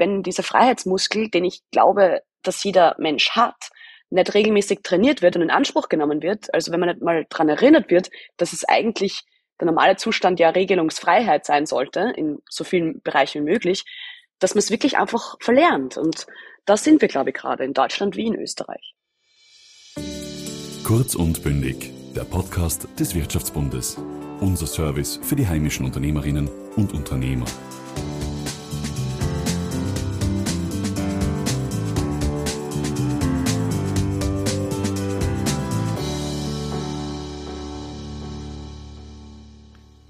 [0.00, 3.70] wenn dieser Freiheitsmuskel, den ich glaube, dass jeder Mensch hat,
[4.08, 7.48] nicht regelmäßig trainiert wird und in Anspruch genommen wird, also wenn man nicht mal dran
[7.48, 9.20] erinnert wird, dass es eigentlich
[9.60, 13.84] der normale Zustand ja Regelungsfreiheit sein sollte, in so vielen Bereichen wie möglich,
[14.38, 15.96] dass man es wirklich einfach verlernt.
[15.96, 16.26] Und
[16.64, 18.94] da sind wir, glaube ich, gerade in Deutschland wie in Österreich.
[20.82, 23.98] Kurz und bündig, der Podcast des Wirtschaftsbundes.
[24.40, 27.44] Unser Service für die heimischen Unternehmerinnen und Unternehmer.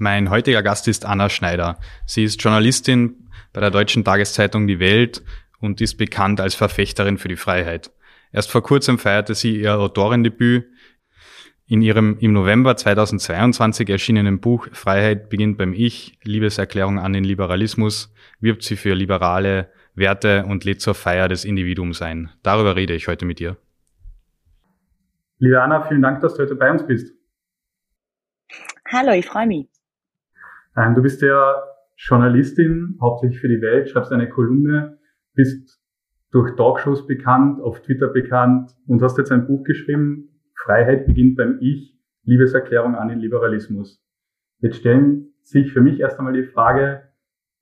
[0.03, 1.79] Mein heutiger Gast ist Anna Schneider.
[2.07, 5.23] Sie ist Journalistin bei der deutschen Tageszeitung Die Welt
[5.61, 7.91] und ist bekannt als Verfechterin für die Freiheit.
[8.33, 10.65] Erst vor kurzem feierte sie ihr Autorendebüt.
[11.67, 18.11] In ihrem im November 2022 erschienenen Buch Freiheit beginnt beim Ich, Liebeserklärung an den Liberalismus,
[18.41, 22.31] wirbt sie für liberale Werte und lädt zur Feier des Individuums ein.
[22.43, 23.59] Darüber rede ich heute mit ihr.
[25.41, 27.13] Liebe Anna, vielen Dank, dass du heute bei uns bist.
[28.91, 29.70] Hallo, ich freue mich.
[30.77, 31.63] Ähm, du bist ja
[31.97, 34.99] Journalistin, hauptsächlich für die Welt, schreibst eine Kolumne,
[35.35, 35.81] bist
[36.31, 41.59] durch Talkshows bekannt, auf Twitter bekannt und hast jetzt ein Buch geschrieben, Freiheit beginnt beim
[41.61, 44.03] Ich, Liebeserklärung an den Liberalismus.
[44.61, 47.11] Jetzt stellen sich für mich erst einmal die Frage,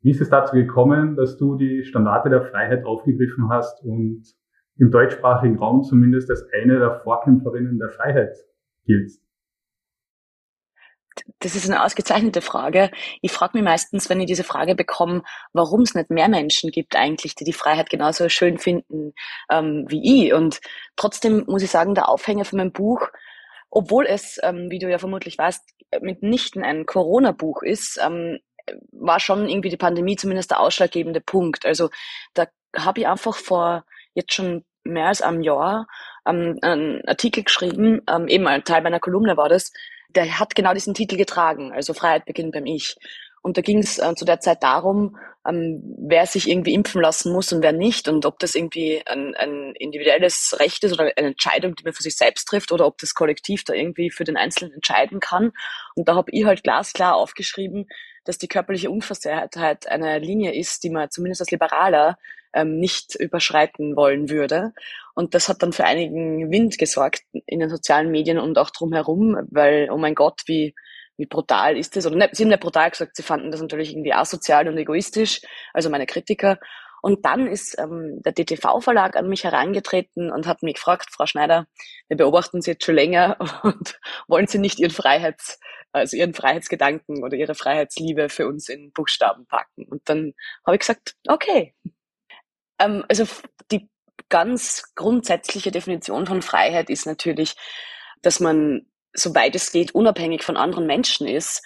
[0.01, 4.23] wie ist es dazu gekommen, dass du die Standarte der Freiheit aufgegriffen hast und
[4.77, 8.37] im deutschsprachigen Raum zumindest als eine der Vorkämpferinnen der Freiheit
[8.85, 9.28] giltst?
[11.41, 12.91] Das ist eine ausgezeichnete Frage.
[13.23, 16.97] Ich frage mich meistens, wenn ich diese Frage bekomme, warum es nicht mehr Menschen gibt
[16.97, 19.13] eigentlich, die die Freiheit genauso schön finden
[19.51, 20.33] ähm, wie ich.
[20.33, 20.61] Und
[20.97, 23.09] trotzdem muss ich sagen, der Aufhänger von meinem Buch,
[23.71, 25.63] obwohl es, ähm, wie du ja vermutlich weißt,
[26.01, 28.39] mitnichten ein Corona-Buch ist, ähm,
[28.93, 31.65] war schon irgendwie die Pandemie zumindest der ausschlaggebende Punkt.
[31.65, 31.91] Also
[32.35, 35.87] da habe ich einfach vor jetzt schon mehr als einem Jahr
[36.27, 39.73] ähm, einen Artikel geschrieben, ähm, eben ein Teil meiner Kolumne war das,
[40.09, 42.97] der hat genau diesen Titel getragen, also Freiheit beginnt beim Ich.
[43.43, 47.33] Und da ging es äh, zu der Zeit darum, ähm, wer sich irgendwie impfen lassen
[47.33, 51.29] muss und wer nicht und ob das irgendwie ein, ein individuelles Recht ist oder eine
[51.29, 54.37] Entscheidung, die man für sich selbst trifft oder ob das Kollektiv da irgendwie für den
[54.37, 55.53] Einzelnen entscheiden kann.
[55.95, 57.89] Und da habe ich halt glasklar aufgeschrieben,
[58.25, 62.19] dass die körperliche Unversehrtheit eine Linie ist, die man zumindest als Liberaler
[62.53, 64.73] ähm, nicht überschreiten wollen würde.
[65.15, 69.37] Und das hat dann für einigen Wind gesorgt in den sozialen Medien und auch drumherum,
[69.51, 70.75] weil, oh mein Gott, wie,
[71.17, 72.07] wie brutal ist das?
[72.07, 75.41] Oder nicht, sie haben nicht brutal gesagt, sie fanden das natürlich irgendwie asozial und egoistisch,
[75.75, 76.59] also meine Kritiker.
[77.03, 81.67] Und dann ist ähm, der DTV-Verlag an mich herangetreten und hat mich gefragt, Frau Schneider,
[82.09, 85.59] wir beobachten Sie jetzt schon länger und wollen Sie nicht Ihren Freiheits,
[85.93, 89.85] also Ihren Freiheitsgedanken oder Ihre Freiheitsliebe für uns in Buchstaben packen?
[89.85, 90.33] Und dann
[90.67, 91.75] habe ich gesagt, okay,
[92.79, 93.27] ähm, also
[93.71, 93.89] die
[94.29, 97.55] ganz grundsätzliche Definition von Freiheit ist natürlich,
[98.23, 101.63] dass man, soweit es geht, unabhängig von anderen Menschen ist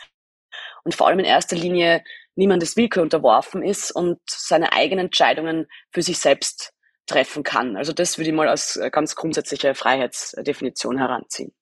[0.85, 2.03] und vor allem in erster Linie
[2.35, 6.73] niemandes Willkür unterworfen ist und seine eigenen Entscheidungen für sich selbst
[7.07, 7.77] treffen kann.
[7.77, 11.53] Also das würde ich mal als ganz grundsätzliche Freiheitsdefinition heranziehen.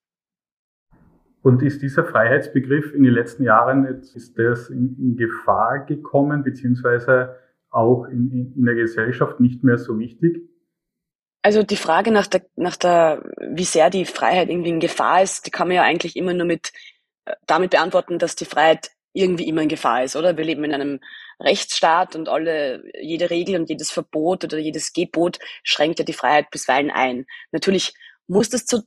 [1.43, 6.43] Und ist dieser Freiheitsbegriff in den letzten Jahren, jetzt ist das in, in Gefahr gekommen,
[6.44, 7.37] beziehungsweise
[7.70, 10.42] auch in, in der Gesellschaft nicht mehr so wichtig?
[11.42, 15.47] Also die Frage nach der, nach der, wie sehr die Freiheit irgendwie in Gefahr ist,
[15.47, 16.72] die kann man ja eigentlich immer nur mit
[17.25, 20.36] äh, damit beantworten, dass die Freiheit irgendwie immer in Gefahr ist, oder?
[20.36, 21.00] Wir leben in einem
[21.41, 26.50] Rechtsstaat und alle, jede Regel und jedes Verbot oder jedes Gebot schränkt ja die Freiheit
[26.50, 27.26] bisweilen ein.
[27.50, 27.94] Natürlich
[28.28, 28.82] muss das zu,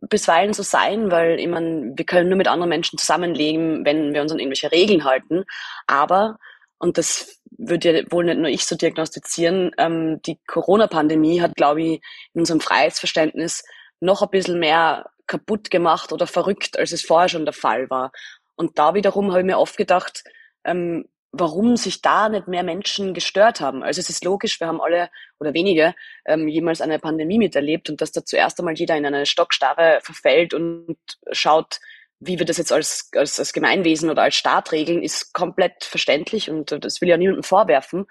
[0.00, 4.22] bisweilen so sein, weil ich meine, wir können nur mit anderen Menschen zusammenleben, wenn wir
[4.22, 5.44] uns an irgendwelche Regeln halten.
[5.86, 6.38] Aber
[6.78, 11.82] und das würde ja wohl nicht nur ich so diagnostizieren, ähm, die Corona-Pandemie hat, glaube
[11.82, 12.00] ich,
[12.34, 13.64] in unserem Freiheitsverständnis
[14.00, 18.12] noch ein bisschen mehr kaputt gemacht oder verrückt, als es vorher schon der Fall war.
[18.56, 20.24] Und da wiederum habe ich mir oft gedacht,
[20.64, 23.82] ähm, warum sich da nicht mehr Menschen gestört haben.
[23.82, 25.94] Also es ist logisch, wir haben alle oder wenige
[26.24, 30.54] ähm, jemals eine Pandemie miterlebt und dass da zuerst einmal jeder in eine Stockstarre verfällt
[30.54, 30.96] und
[31.30, 31.80] schaut,
[32.20, 36.50] wie wir das jetzt als, als, als Gemeinwesen oder als Staat regeln, ist komplett verständlich
[36.50, 38.06] und das will ja niemandem vorwerfen.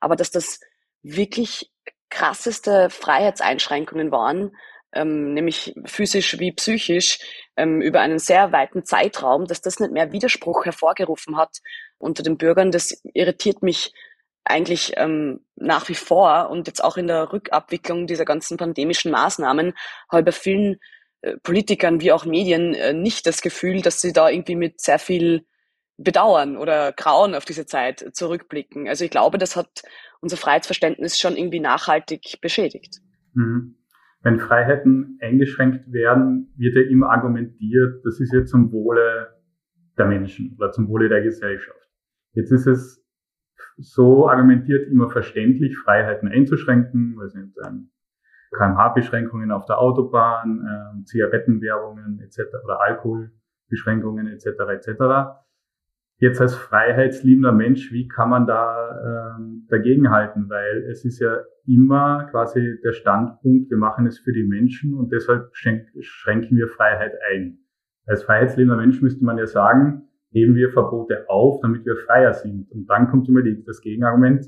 [0.00, 0.60] Aber dass das
[1.02, 1.70] wirklich
[2.08, 4.56] krasseste Freiheitseinschränkungen waren,
[4.92, 7.18] ähm, nämlich physisch wie psychisch,
[7.56, 11.58] ähm, über einen sehr weiten Zeitraum, dass das nicht mehr Widerspruch hervorgerufen hat
[11.98, 13.92] unter den Bürgern, das irritiert mich
[14.44, 19.74] eigentlich ähm, nach wie vor und jetzt auch in der Rückabwicklung dieser ganzen pandemischen Maßnahmen
[20.10, 20.78] habe bei vielen äh,
[21.42, 25.44] Politikern wie auch Medien äh, nicht das Gefühl, dass sie da irgendwie mit sehr viel
[25.98, 28.88] bedauern oder grauen auf diese Zeit zurückblicken.
[28.88, 29.82] Also ich glaube, das hat
[30.20, 33.00] unser Freiheitsverständnis schon irgendwie nachhaltig beschädigt.
[33.34, 33.76] Mhm.
[34.22, 39.40] Wenn Freiheiten eingeschränkt werden, wird ja immer argumentiert, das ist ja zum Wohle
[39.96, 41.88] der Menschen oder zum Wohle der Gesellschaft.
[42.32, 43.04] Jetzt ist es
[43.78, 47.90] so argumentiert immer verständlich, Freiheiten einzuschränken, weil sind ähm,
[48.52, 52.54] kmh-Beschränkungen auf der Autobahn, ähm, Zigarettenwerbungen etc.
[52.64, 54.46] oder Alkoholbeschränkungen etc.
[54.70, 55.40] etc.
[56.18, 60.50] Jetzt als freiheitsliebender Mensch, wie kann man da ähm, dagegenhalten?
[60.50, 65.12] Weil es ist ja immer quasi der Standpunkt, wir machen es für die Menschen und
[65.12, 67.58] deshalb schränken wir Freiheit ein.
[68.06, 72.70] Als freiheitsliebender Mensch müsste man ja sagen, heben wir Verbote auf, damit wir freier sind.
[72.70, 74.46] Und dann kommt immer die, das Gegenargument,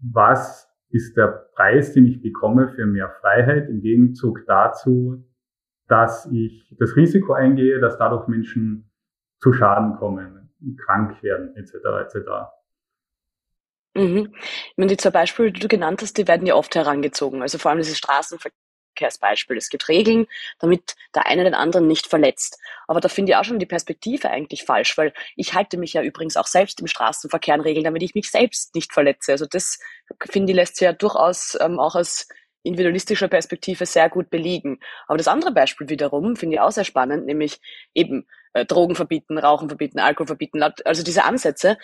[0.00, 5.24] was ist der Preis, den ich bekomme für mehr Freiheit im Gegenzug dazu,
[5.88, 8.90] dass ich das Risiko eingehe, dass dadurch Menschen
[9.40, 10.50] zu Schaden kommen,
[10.84, 11.74] krank werden, etc.
[12.00, 12.16] etc.
[13.94, 14.32] Mhm.
[14.34, 17.42] Ich meine, die zwei Beispiele, die du genannt hast, die werden ja oft herangezogen.
[17.42, 18.65] Also vor allem dieses Straßenverkehr
[18.96, 19.56] Verkehrsbeispiel.
[19.56, 20.26] Es gibt Regeln,
[20.58, 22.58] damit der eine den anderen nicht verletzt.
[22.88, 26.02] Aber da finde ich auch schon die Perspektive eigentlich falsch, weil ich halte mich ja
[26.02, 29.32] übrigens auch selbst im Straßenverkehr an Regeln, damit ich mich selbst nicht verletze.
[29.32, 29.78] Also das,
[30.30, 32.26] finde ich, lässt sich ja durchaus ähm, auch aus
[32.62, 34.80] individualistischer Perspektive sehr gut belegen.
[35.06, 37.60] Aber das andere Beispiel wiederum finde ich auch sehr spannend, nämlich
[37.94, 38.26] eben
[38.64, 40.62] Drogen verbieten, Rauchen verbieten, Alkohol verbieten.
[40.62, 41.76] Also diese Ansätze,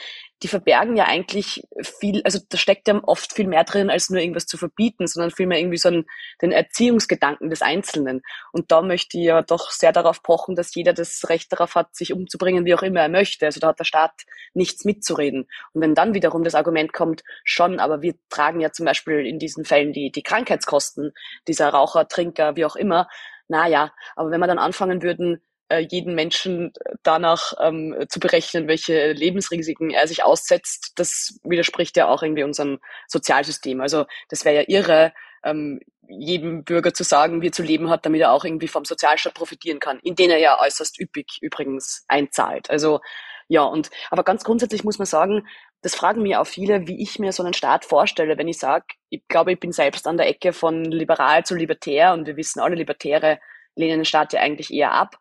[0.43, 1.63] die verbergen ja eigentlich
[2.01, 5.31] viel, also da steckt ja oft viel mehr drin, als nur irgendwas zu verbieten, sondern
[5.31, 6.07] vielmehr irgendwie so einen,
[6.41, 8.23] den Erziehungsgedanken des Einzelnen.
[8.53, 11.95] Und da möchte ich ja doch sehr darauf pochen, dass jeder das Recht darauf hat,
[11.95, 13.47] sich umzubringen, wie auch immer er möchte.
[13.47, 14.23] Also da hat der Staat
[14.55, 15.49] nichts mitzureden.
[15.73, 19.39] Und wenn dann wiederum das Argument kommt, schon, aber wir tragen ja zum Beispiel in
[19.39, 21.13] diesen Fällen die, die Krankheitskosten
[21.47, 23.09] dieser Raucher, Trinker, wie auch immer,
[23.49, 25.39] naja, aber wenn wir dann anfangen würden, äh,
[25.81, 26.73] jeden Menschen
[27.03, 32.79] danach ähm, zu berechnen, welche Lebensrisiken er sich aussetzt, das widerspricht ja auch irgendwie unserem
[33.09, 33.81] Sozialsystem.
[33.81, 35.13] Also das wäre ja irre,
[35.45, 38.85] ähm, jedem Bürger zu sagen, wie er zu leben hat, damit er auch irgendwie vom
[38.85, 42.71] Sozialstaat profitieren kann, in den er ja äußerst üppig übrigens einzahlt.
[42.71, 43.01] Also
[43.49, 45.47] ja, und aber ganz grundsätzlich muss man sagen,
[45.83, 48.85] das fragen mir auch viele, wie ich mir so einen Staat vorstelle, wenn ich sage,
[49.11, 52.61] ich glaube, ich bin selbst an der Ecke von liberal zu libertär und wir wissen
[52.61, 53.41] alle, Libertäre
[53.75, 55.17] lehnen den Staat ja eigentlich eher ab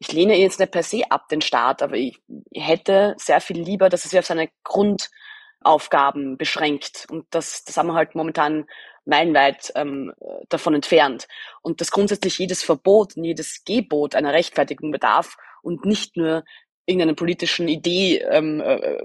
[0.00, 2.18] ich lehne jetzt nicht per se ab den Staat, aber ich
[2.54, 7.06] hätte sehr viel lieber, dass es sich auf seine Grundaufgaben beschränkt.
[7.10, 8.66] Und das, das haben wir halt momentan
[9.04, 10.14] meilenweit ähm,
[10.48, 11.28] davon entfernt.
[11.60, 16.44] Und dass grundsätzlich jedes Verbot und jedes Gebot einer Rechtfertigung bedarf und nicht nur
[16.90, 18.98] irgendeiner politischen Idee ähm, äh,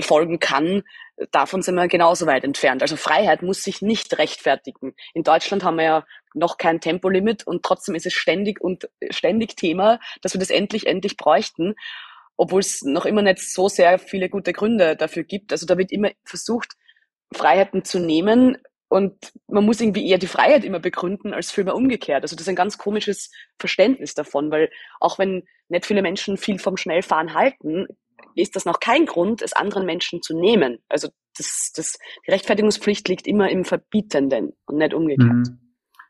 [0.00, 0.82] folgen kann,
[1.30, 2.82] davon sind wir genauso weit entfernt.
[2.82, 4.94] Also Freiheit muss sich nicht rechtfertigen.
[5.14, 9.56] In Deutschland haben wir ja noch kein Tempolimit und trotzdem ist es ständig und ständig
[9.56, 11.74] Thema, dass wir das endlich, endlich bräuchten,
[12.36, 15.52] obwohl es noch immer nicht so sehr viele gute Gründe dafür gibt.
[15.52, 16.72] Also da wird immer versucht,
[17.32, 18.58] Freiheiten zu nehmen
[18.92, 22.22] und man muss irgendwie eher die Freiheit immer begründen, als vielmehr umgekehrt.
[22.24, 24.68] Also das ist ein ganz komisches Verständnis davon, weil
[25.00, 27.86] auch wenn nicht viele Menschen viel vom Schnellfahren halten,
[28.34, 30.78] ist das noch kein Grund, es anderen Menschen zu nehmen.
[30.90, 31.08] Also
[31.38, 35.30] das, das, die Rechtfertigungspflicht liegt immer im Verbietenden und nicht umgekehrt.
[35.30, 35.58] Mhm.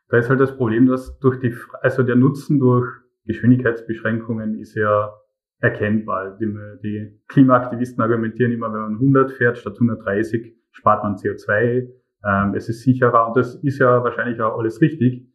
[0.09, 2.85] Da ist halt das Problem, dass durch die, also der Nutzen durch
[3.25, 5.13] Geschwindigkeitsbeschränkungen ist ja
[5.59, 6.37] erkennbar.
[6.37, 6.53] Die,
[6.83, 12.69] die Klimaaktivisten argumentieren immer, wenn man 100 fährt statt 130, spart man CO2, ähm, es
[12.69, 15.27] ist sicherer und das ist ja wahrscheinlich auch alles richtig.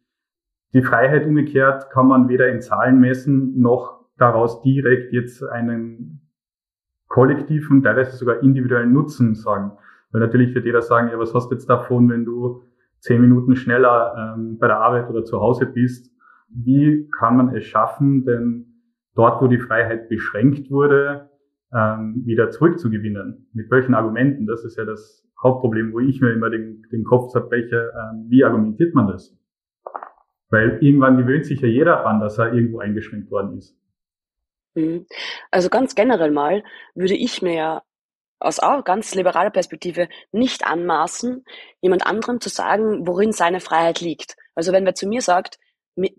[0.73, 6.21] Die Freiheit umgekehrt kann man weder in Zahlen messen, noch daraus direkt jetzt einen
[7.07, 9.71] kollektiven, teilweise sogar individuellen Nutzen sagen.
[10.11, 12.63] Weil natürlich wird jeder sagen, ja, was hast du jetzt davon, wenn du
[12.99, 16.11] zehn Minuten schneller ähm, bei der Arbeit oder zu Hause bist?
[16.49, 18.65] Wie kann man es schaffen, denn
[19.15, 21.29] dort, wo die Freiheit beschränkt wurde,
[21.73, 23.49] ähm, wieder zurückzugewinnen?
[23.53, 24.47] Mit welchen Argumenten?
[24.47, 27.91] Das ist ja das Hauptproblem, wo ich mir immer den, den Kopf zerbreche.
[27.95, 29.35] Ähm, wie argumentiert man das?
[30.49, 33.77] Weil irgendwann gewöhnt sich ja jeder daran, dass er irgendwo eingeschränkt worden ist.
[34.75, 35.05] Mhm.
[35.51, 36.63] Also ganz generell mal
[36.95, 37.83] würde ich mir ja
[38.39, 41.43] aus auch ganz liberaler Perspektive nicht anmaßen,
[41.81, 44.37] jemand anderem zu sagen, worin seine Freiheit liegt.
[44.55, 45.59] Also wenn wer zu mir sagt,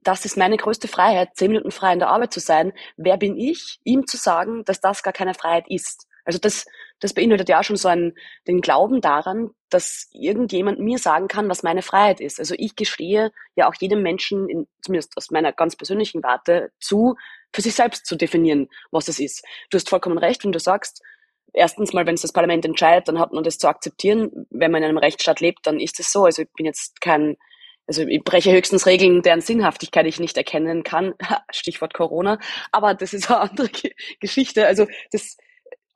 [0.02, 3.38] das ist meine größte Freiheit, zehn Minuten frei in der Arbeit zu sein, wer bin
[3.38, 6.06] ich, ihm zu sagen, dass das gar keine Freiheit ist?
[6.24, 6.66] Also das,
[7.00, 8.14] das beinhaltet ja auch schon so einen,
[8.46, 12.38] den Glauben daran, dass irgendjemand mir sagen kann, was meine Freiheit ist.
[12.38, 17.16] Also ich gestehe ja auch jedem Menschen, in, zumindest aus meiner ganz persönlichen Warte, zu,
[17.52, 19.44] für sich selbst zu definieren, was es ist.
[19.70, 21.02] Du hast vollkommen recht, wenn du sagst,
[21.52, 24.46] erstens mal, wenn es das Parlament entscheidet, dann hat man das zu akzeptieren.
[24.50, 26.24] Wenn man in einem Rechtsstaat lebt, dann ist es so.
[26.24, 27.36] Also ich bin jetzt kein,
[27.86, 31.14] also ich breche höchstens Regeln, deren Sinnhaftigkeit ich nicht erkennen kann.
[31.50, 32.38] Stichwort Corona.
[32.72, 33.70] Aber das ist eine andere
[34.20, 34.66] Geschichte.
[34.66, 35.36] Also das,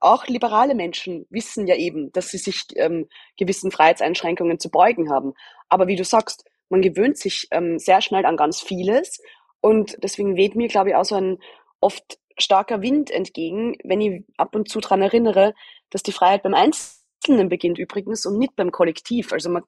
[0.05, 5.33] auch liberale Menschen wissen ja eben, dass sie sich ähm, gewissen Freiheitseinschränkungen zu beugen haben.
[5.69, 9.21] Aber wie du sagst, man gewöhnt sich ähm, sehr schnell an ganz vieles
[9.61, 11.39] und deswegen weht mir, glaube ich, auch so ein
[11.81, 15.55] oft starker Wind entgegen, wenn ich ab und zu daran erinnere,
[15.91, 19.33] dass die Freiheit beim Einzelnen beginnt übrigens und nicht beim Kollektiv.
[19.33, 19.63] Also man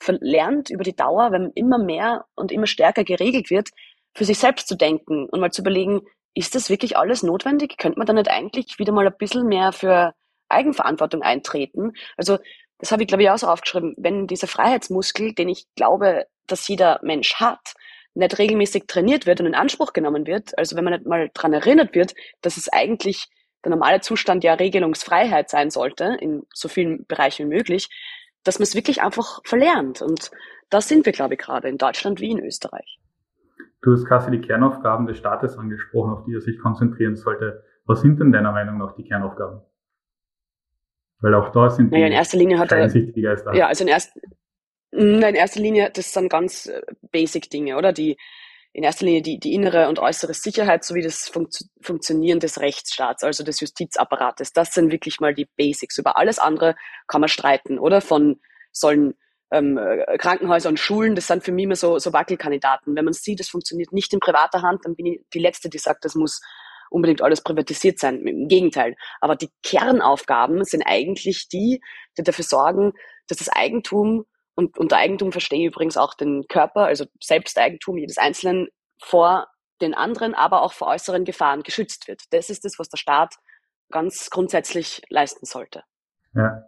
[0.00, 3.70] verlernt über die Dauer, wenn immer mehr und immer stärker geregelt wird,
[4.14, 6.02] für sich selbst zu denken und mal zu überlegen,
[6.38, 7.78] ist das wirklich alles notwendig?
[7.78, 10.14] Könnte man da nicht eigentlich wieder mal ein bisschen mehr für
[10.48, 11.94] Eigenverantwortung eintreten?
[12.16, 12.38] Also
[12.78, 13.94] das habe ich, glaube ich, auch so aufgeschrieben.
[13.98, 17.74] Wenn dieser Freiheitsmuskel, den ich glaube, dass jeder Mensch hat,
[18.14, 21.52] nicht regelmäßig trainiert wird und in Anspruch genommen wird, also wenn man nicht mal dran
[21.52, 23.26] erinnert wird, dass es eigentlich
[23.64, 27.88] der normale Zustand ja Regelungsfreiheit sein sollte, in so vielen Bereichen wie möglich,
[28.44, 30.02] dass man es wirklich einfach verlernt.
[30.02, 30.30] Und
[30.70, 32.97] da sind wir, glaube ich, gerade in Deutschland wie in Österreich.
[33.80, 37.62] Du hast quasi die Kernaufgaben des Staates angesprochen, auf die er sich konzentrieren sollte.
[37.86, 39.60] Was sind denn deiner Meinung nach die Kernaufgaben?
[41.20, 42.88] Weil auch da sind naja, in erster Linie hat er,
[43.54, 44.18] Ja, also in, erst,
[44.90, 47.92] in erster Linie, das sind ganz äh, basic Dinge, oder?
[47.92, 48.16] Die,
[48.72, 53.24] in erster Linie die, die innere und äußere Sicherheit sowie das Funktio Funktionieren des Rechtsstaats,
[53.24, 54.52] also des Justizapparates.
[54.52, 55.98] Das sind wirklich mal die Basics.
[55.98, 58.00] Über alles andere kann man streiten, oder?
[58.00, 59.14] Von sollen
[59.50, 62.94] ähm, äh, Krankenhäuser und Schulen, das sind für mich immer so, so Wackelkandidaten.
[62.94, 65.78] Wenn man sieht, es funktioniert nicht in privater Hand, dann bin ich die Letzte, die
[65.78, 66.40] sagt, das muss
[66.90, 68.26] unbedingt alles privatisiert sein.
[68.26, 68.96] Im Gegenteil.
[69.20, 71.80] Aber die Kernaufgaben sind eigentlich die,
[72.16, 72.92] die dafür sorgen,
[73.28, 74.24] dass das Eigentum
[74.54, 78.68] und unter Eigentum verstehe ich übrigens auch den Körper, also Selbsteigentum jedes Einzelnen
[79.00, 79.46] vor
[79.80, 82.22] den anderen, aber auch vor äußeren Gefahren geschützt wird.
[82.30, 83.36] Das ist das, was der Staat
[83.90, 85.84] ganz grundsätzlich leisten sollte.
[86.34, 86.67] Ja.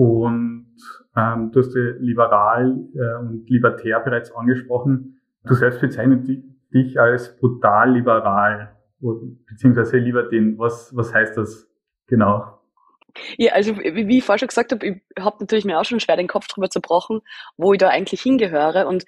[0.00, 0.78] Und
[1.14, 5.20] ähm, du hast ja liberal äh, und libertär bereits angesprochen.
[5.44, 6.26] Du selbst bezeichnest
[6.72, 8.74] dich als brutal liberal
[9.46, 10.58] beziehungsweise lieber den.
[10.58, 11.68] Was, was heißt das
[12.06, 12.62] genau?
[13.36, 16.00] Ja, also wie, wie ich vorher schon gesagt habe, ich habe natürlich mir auch schon
[16.00, 17.20] schwer den Kopf drüber zerbrochen,
[17.58, 18.86] wo ich da eigentlich hingehöre.
[18.86, 19.04] Und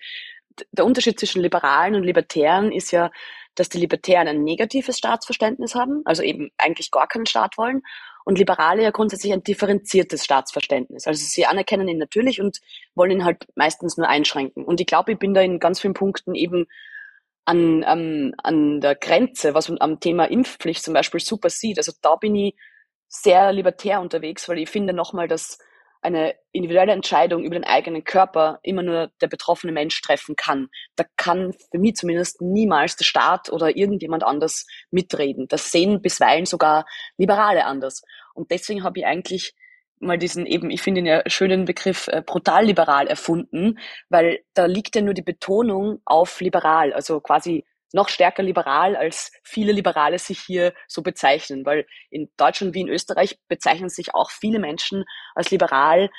[0.72, 3.10] der Unterschied zwischen Liberalen und Libertären ist ja,
[3.54, 7.82] dass die Libertären ein negatives Staatsverständnis haben, also eben eigentlich gar keinen Staat wollen,
[8.24, 11.06] und Liberale ja grundsätzlich ein differenziertes Staatsverständnis.
[11.06, 12.60] Also sie anerkennen ihn natürlich und
[12.94, 14.64] wollen ihn halt meistens nur einschränken.
[14.64, 16.66] Und ich glaube, ich bin da in ganz vielen Punkten eben
[17.44, 21.78] an, ähm, an der Grenze, was man am Thema Impfpflicht zum Beispiel super sieht.
[21.78, 22.54] Also da bin ich
[23.08, 25.58] sehr libertär unterwegs, weil ich finde nochmal, dass
[26.02, 30.68] eine individuelle Entscheidung über den eigenen Körper immer nur der betroffene Mensch treffen kann.
[30.96, 35.46] Da kann für mich zumindest niemals der Staat oder irgendjemand anders mitreden.
[35.48, 36.84] Das sehen bisweilen sogar
[37.16, 38.02] Liberale anders.
[38.34, 39.54] Und deswegen habe ich eigentlich
[40.00, 43.78] mal diesen eben, ich finde ihn ja schönen Begriff äh, brutal liberal erfunden,
[44.08, 49.32] weil da liegt ja nur die Betonung auf liberal, also quasi noch stärker liberal, als
[49.42, 54.30] viele Liberale sich hier so bezeichnen, weil in Deutschland wie in Österreich bezeichnen sich auch
[54.30, 56.10] viele Menschen als liberal,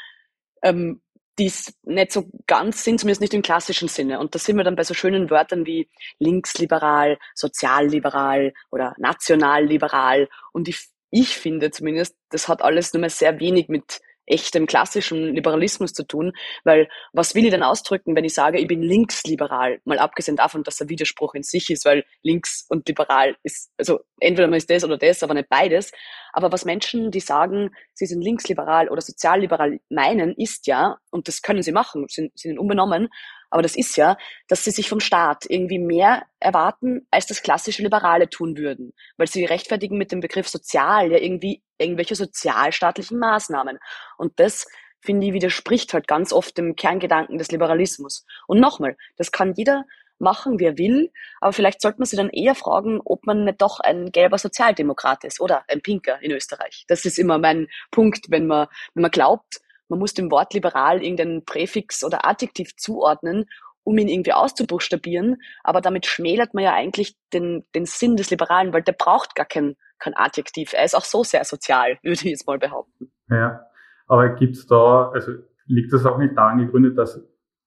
[0.62, 1.02] ähm,
[1.40, 4.20] die es nicht so ganz sind, zumindest nicht im klassischen Sinne.
[4.20, 5.90] Und da sind wir dann bei so schönen Wörtern wie
[6.20, 10.30] linksliberal, sozialliberal oder nationalliberal.
[10.52, 15.34] Und ich ich finde zumindest, das hat alles nur mehr sehr wenig mit echtem klassischen
[15.36, 19.80] Liberalismus zu tun, weil was will ich denn ausdrücken, wenn ich sage, ich bin linksliberal,
[19.86, 24.00] mal abgesehen davon, dass der Widerspruch in sich ist, weil links und liberal ist, also
[24.20, 25.92] entweder man ist das oder das, aber nicht beides.
[26.32, 31.42] Aber was Menschen, die sagen, sie sind linksliberal oder sozialliberal meinen, ist ja, und das
[31.42, 33.10] können sie machen, sind, sind unbenommen,
[33.54, 37.84] aber das ist ja, dass sie sich vom Staat irgendwie mehr erwarten, als das klassische
[37.84, 38.94] Liberale tun würden.
[39.16, 43.80] Weil sie rechtfertigen mit dem Begriff sozial ja irgendwie irgendwelche sozialstaatlichen Maßnahmen.
[44.18, 44.68] Und das
[45.00, 48.26] finde ich, widerspricht halt ganz oft dem Kerngedanken des Liberalismus.
[48.48, 49.84] Und nochmal, das kann jeder
[50.20, 51.12] machen, wer will,
[51.42, 55.24] aber vielleicht sollte man sich dann eher fragen, ob man nicht doch ein gelber Sozialdemokrat
[55.26, 56.86] ist oder ein Pinker in Österreich.
[56.88, 59.60] Das ist immer mein Punkt, wenn man, wenn man glaubt,
[59.90, 63.46] man muss dem Wort liberal irgendeinen Präfix oder Adjektiv zuordnen,
[63.84, 68.74] um ihn irgendwie auszubuchstabieren, aber damit schmälert man ja eigentlich den, den Sinn des Liberalen,
[68.74, 70.74] weil der braucht gar kein, kein Adjektiv.
[70.74, 73.12] Er ist auch so sehr sozial, würde ich jetzt mal behaupten.
[73.30, 73.66] Ja,
[74.08, 75.34] aber gibt's da, also
[75.66, 77.22] liegt das auch nicht daran gegründet, dass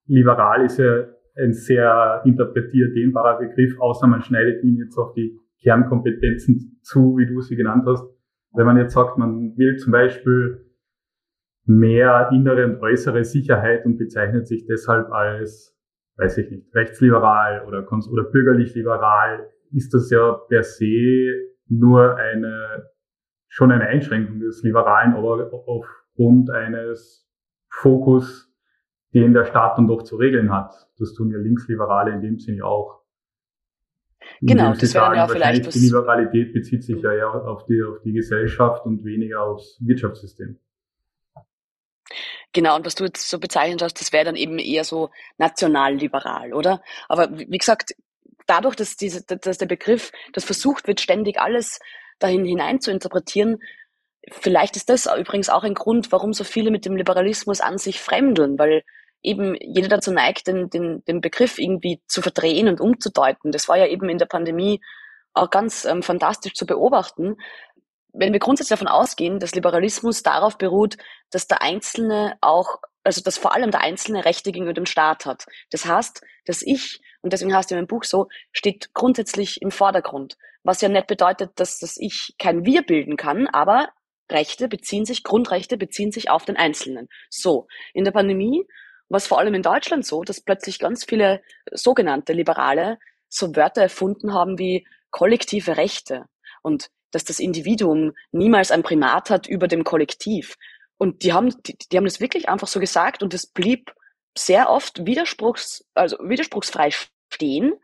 [0.06, 1.06] liberal ist ja
[1.37, 7.26] ein sehr interpretiert dehnbarer Begriff, außer man schneidet ihn jetzt auf die Kernkompetenzen zu, wie
[7.26, 8.04] du sie genannt hast.
[8.52, 10.66] Wenn man jetzt sagt, man will zum Beispiel
[11.64, 15.75] mehr innere und äußere Sicherheit und bezeichnet sich deshalb als,
[16.16, 22.90] weiß ich nicht, rechtsliberal oder, oder bürgerlich liberal, ist das ja per se nur eine,
[23.49, 27.28] schon eine Einschränkung des Liberalen, aber aufgrund eines
[27.68, 28.52] Fokus,
[29.12, 30.73] den der Staat dann doch zu regeln hat.
[30.99, 33.02] Das tun ja Linksliberale in dem Sinne auch.
[34.40, 35.75] Genau, das wäre ja vielleicht.
[35.75, 40.58] Die Liberalität bezieht sich ja eher auf die, auf die Gesellschaft und weniger aufs Wirtschaftssystem.
[42.57, 46.55] Genau, und was du jetzt so bezeichnet hast, das wäre dann eben eher so nationalliberal,
[46.55, 46.81] oder?
[47.07, 47.93] Aber wie gesagt,
[48.47, 51.81] dadurch, dass, diese, dass der Begriff, das versucht wird, ständig alles
[52.19, 53.59] dahin hinein zu interpretieren,
[54.33, 58.01] vielleicht ist das übrigens auch ein Grund, warum so viele mit dem Liberalismus an sich
[58.01, 58.85] fremdeln, weil
[59.23, 63.53] eben jeder dazu neigt, den, den, den Begriff irgendwie zu verdrehen und umzudeuten.
[63.53, 64.81] Das war ja eben in der Pandemie
[65.35, 67.37] auch ganz ähm, fantastisch zu beobachten.
[68.16, 70.96] Wenn wir grundsätzlich davon ausgehen, dass Liberalismus darauf beruht,
[71.30, 75.44] dass der Einzelne auch, also dass vor allem der Einzelne Rechte gegenüber dem Staat hat.
[75.70, 80.37] Das heißt, dass ich, und deswegen heißt ja mein Buch so, steht grundsätzlich im Vordergrund.
[80.62, 83.90] Was ja nicht bedeutet, dass, dass ich kein Wir bilden kann, aber
[84.30, 87.08] Rechte beziehen sich, Grundrechte beziehen sich auf den Einzelnen.
[87.30, 88.66] So, in der Pandemie
[89.08, 91.42] was vor allem in Deutschland so, dass plötzlich ganz viele
[91.73, 96.26] sogenannte Liberale so Wörter erfunden haben wie kollektive Rechte
[96.62, 100.57] und dass das Individuum niemals ein Primat hat über dem Kollektiv.
[100.99, 103.95] Und die haben, die, die haben das wirklich einfach so gesagt und es blieb
[104.37, 106.91] sehr oft widerspruchs, also widerspruchsfrei
[107.33, 107.75] stehen.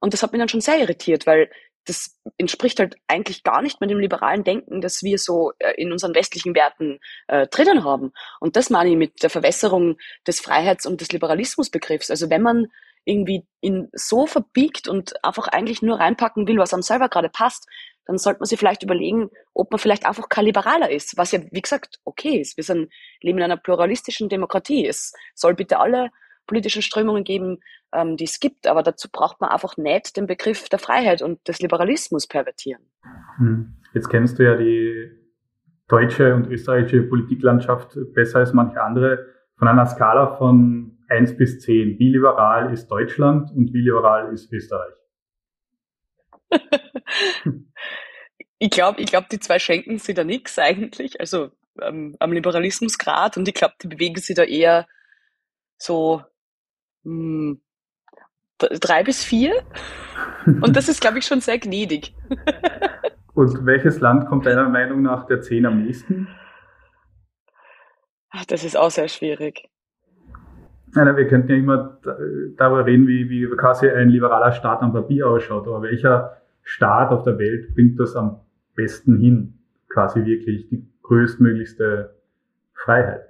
[0.00, 1.50] Und das hat mich dann schon sehr irritiert, weil
[1.88, 5.90] das entspricht halt eigentlich gar nicht mehr dem liberalen Denken, das wir so äh, in
[5.90, 8.12] unseren westlichen Werten äh, drinnen haben.
[8.40, 12.10] Und das meine ich mit der Verwässerung des Freiheits- und des Liberalismusbegriffs.
[12.10, 12.66] Also wenn man
[13.08, 17.66] irgendwie ihn so verbiegt und einfach eigentlich nur reinpacken will, was am selber gerade passt,
[18.04, 21.40] dann sollte man sich vielleicht überlegen, ob man vielleicht einfach kein Liberaler ist, was ja,
[21.50, 22.56] wie gesagt, okay ist.
[22.56, 24.86] Wir sind, leben in einer pluralistischen Demokratie.
[24.86, 26.10] Es soll bitte alle
[26.46, 27.58] politischen Strömungen geben,
[27.92, 28.66] ähm, die es gibt.
[28.66, 32.82] Aber dazu braucht man einfach nicht den Begriff der Freiheit und des Liberalismus pervertieren.
[33.36, 33.74] Hm.
[33.94, 35.10] Jetzt kennst du ja die
[35.88, 39.26] deutsche und österreichische Politiklandschaft besser als manche andere.
[39.56, 44.52] Von einer Skala von 1 bis 10, wie liberal ist Deutschland und wie liberal ist
[44.52, 44.94] Österreich?
[48.58, 51.20] ich glaube, ich glaub, die zwei schenken sich da nichts eigentlich.
[51.20, 51.50] Also
[51.80, 54.86] ähm, am Liberalismusgrad und ich glaube, die bewegen sich da eher
[55.78, 56.22] so
[57.04, 57.60] hm,
[58.58, 59.62] drei bis vier.
[60.46, 62.14] Und das ist, glaube ich, schon sehr gnädig.
[63.34, 66.26] Und welches Land kommt deiner Meinung nach der zehn am nächsten?
[68.30, 69.70] Ach, das ist auch sehr schwierig.
[70.94, 71.98] Nein, wir könnten ja immer
[72.56, 75.66] darüber reden, wie, wie quasi ein liberaler Staat am Papier ausschaut.
[75.66, 78.40] Aber welcher Staat auf der Welt bringt das am
[78.74, 79.58] besten hin?
[79.88, 82.14] Quasi wirklich die größtmöglichste
[82.74, 83.28] Freiheit.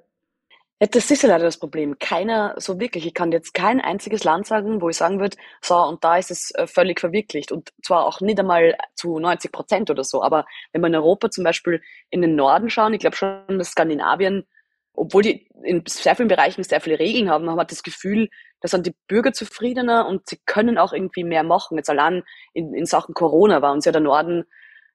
[0.80, 1.98] Ja, das ist ja leider das Problem.
[1.98, 3.04] Keiner so wirklich.
[3.04, 6.30] Ich kann jetzt kein einziges Land sagen, wo ich sagen würde, so, und da ist
[6.30, 7.50] es äh, völlig verwirklicht.
[7.50, 10.22] Und zwar auch nicht einmal zu 90 Prozent oder so.
[10.22, 13.70] Aber wenn wir in Europa zum Beispiel in den Norden schauen, ich glaube schon, dass
[13.70, 14.46] Skandinavien,
[14.98, 18.28] obwohl die in sehr vielen Bereichen sehr viele Regeln haben, haben wir das Gefühl,
[18.60, 21.76] da sind die Bürger zufriedener und sie können auch irgendwie mehr machen.
[21.76, 24.44] Jetzt allein in, in Sachen Corona war uns ja der Norden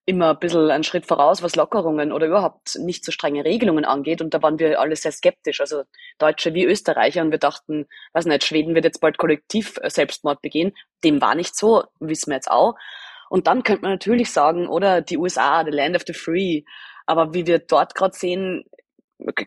[0.06, 4.22] immer ein bisschen einen Schritt voraus, was Lockerungen oder überhaupt nicht so strenge Regelungen angeht.
[4.22, 5.84] Und da waren wir alle sehr skeptisch, also
[6.18, 7.22] Deutsche wie Österreicher.
[7.22, 10.74] Und wir dachten, weiß nicht, Schweden wird jetzt bald kollektiv äh, Selbstmord begehen.
[11.06, 12.76] Dem war nicht so, wissen wir jetzt auch.
[13.30, 16.64] Und dann könnte man natürlich sagen, oder die USA, the land of the free.
[17.06, 18.66] Aber wie wir dort gerade sehen,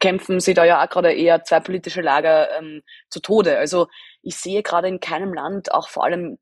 [0.00, 3.59] kämpfen sie da ja auch gerade eher zwei politische Lager ähm, zu Tode.
[3.59, 3.88] Also
[4.22, 6.38] ich sehe gerade in keinem Land auch vor allem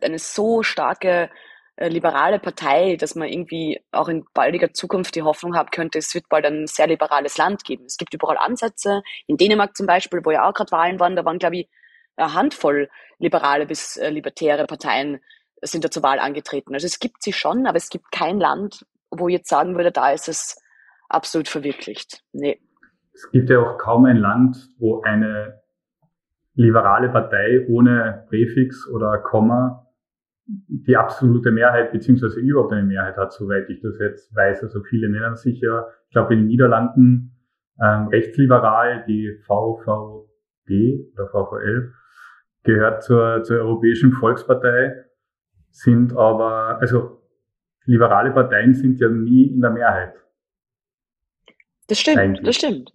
[0.00, 1.30] eine so starke
[1.76, 6.12] äh, liberale Partei, dass man irgendwie auch in baldiger Zukunft die Hoffnung haben könnte, es
[6.14, 7.84] wird bald ein sehr liberales Land geben.
[7.86, 9.02] Es gibt überall Ansätze.
[9.26, 11.68] In Dänemark zum Beispiel, wo ja auch gerade Wahlen waren, da waren, glaube ich,
[12.16, 15.20] eine Handvoll liberale bis äh, libertäre Parteien
[15.62, 16.74] sind da zur Wahl angetreten.
[16.74, 19.92] Also es gibt sie schon, aber es gibt kein Land, wo ich jetzt sagen würde,
[19.92, 20.56] da ist es
[21.08, 22.22] absolut verwirklicht.
[22.32, 22.60] Nee.
[23.12, 25.60] Es gibt ja auch kaum ein Land, wo eine
[26.54, 29.86] liberale Partei ohne Präfix oder Komma
[30.46, 34.62] die absolute Mehrheit beziehungsweise überhaupt eine Mehrheit hat, soweit ich das jetzt weiß.
[34.62, 37.36] Also viele nennen sich ja, ich glaube in den Niederlanden
[37.80, 41.92] ähm, rechtsliberal, die VVD oder VVL
[42.64, 45.04] gehört zur, zur Europäischen Volkspartei,
[45.70, 47.22] sind aber, also
[47.84, 50.14] liberale Parteien sind ja nie in der Mehrheit.
[51.88, 52.46] Das stimmt, Eigentlich.
[52.46, 52.92] das stimmt.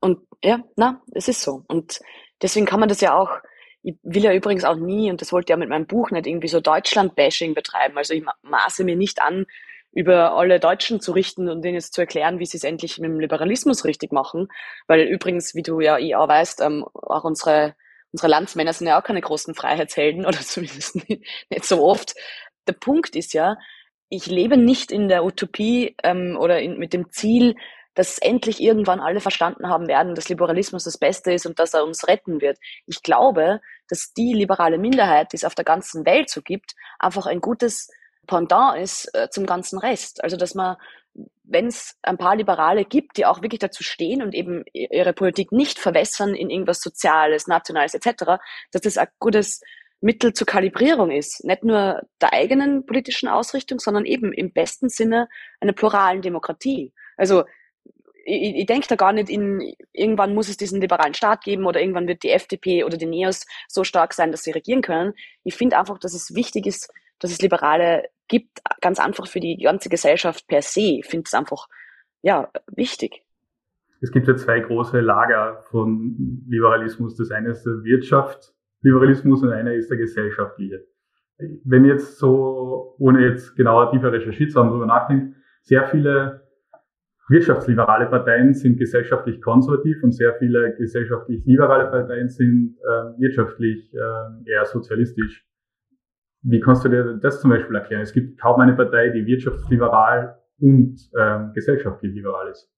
[0.00, 1.64] Und ja, na, es ist so.
[1.68, 2.00] Und
[2.42, 3.40] deswegen kann man das ja auch
[3.82, 6.26] ich will ja übrigens auch nie, und das wollte ich ja mit meinem Buch nicht
[6.26, 7.98] irgendwie so Deutschland-Bashing betreiben.
[7.98, 9.46] Also ich maße mir nicht an,
[9.92, 13.10] über alle Deutschen zu richten und denen jetzt zu erklären, wie sie es endlich mit
[13.10, 14.48] dem Liberalismus richtig machen.
[14.86, 17.74] Weil übrigens, wie du ja eh auch weißt, ähm, auch unsere,
[18.12, 22.14] unsere Landsmänner sind ja auch keine großen Freiheitshelden oder zumindest nicht, nicht so oft.
[22.68, 23.56] Der Punkt ist ja,
[24.08, 27.56] ich lebe nicht in der Utopie ähm, oder in, mit dem Ziel,
[27.94, 31.84] dass endlich irgendwann alle verstanden haben werden, dass Liberalismus das Beste ist und dass er
[31.84, 32.58] uns retten wird.
[32.86, 37.26] Ich glaube, dass die liberale Minderheit, die es auf der ganzen Welt so gibt, einfach
[37.26, 37.90] ein gutes
[38.26, 40.22] Pendant ist äh, zum ganzen Rest.
[40.22, 40.76] Also dass man,
[41.44, 45.52] wenn es ein paar Liberale gibt, die auch wirklich dazu stehen und eben ihre Politik
[45.52, 49.60] nicht verwässern in irgendwas Soziales, Nationales etc., dass das ein gutes
[50.00, 51.44] Mittel zur Kalibrierung ist.
[51.44, 55.28] Nicht nur der eigenen politischen Ausrichtung, sondern eben im besten Sinne
[55.60, 56.92] einer pluralen Demokratie.
[57.16, 57.44] Also
[58.24, 61.80] ich, ich denke da gar nicht in, irgendwann muss es diesen liberalen Staat geben oder
[61.80, 65.14] irgendwann wird die FDP oder die NEOS so stark sein, dass sie regieren können.
[65.44, 69.58] Ich finde einfach, dass es wichtig ist, dass es Liberale gibt, ganz einfach für die
[69.58, 70.98] ganze Gesellschaft per se.
[71.00, 71.68] Ich finde es einfach,
[72.22, 73.22] ja, wichtig.
[74.00, 77.16] Es gibt ja zwei große Lager von Liberalismus.
[77.16, 80.84] Das eine ist der Wirtschaftsliberalismus und einer ist der gesellschaftliche.
[81.38, 86.41] Wenn jetzt so, ohne jetzt genauer tiefer recherchiert zu haben, darüber nachdenkt, sehr viele
[87.28, 94.50] wirtschaftsliberale Parteien sind gesellschaftlich konservativ und sehr viele gesellschaftlich liberale Parteien sind äh, wirtschaftlich äh,
[94.50, 95.46] eher sozialistisch.
[96.42, 98.02] Wie kannst du dir das zum Beispiel erklären?
[98.02, 102.68] Es gibt kaum eine Partei, die wirtschaftsliberal und ähm, gesellschaftlich liberal ist.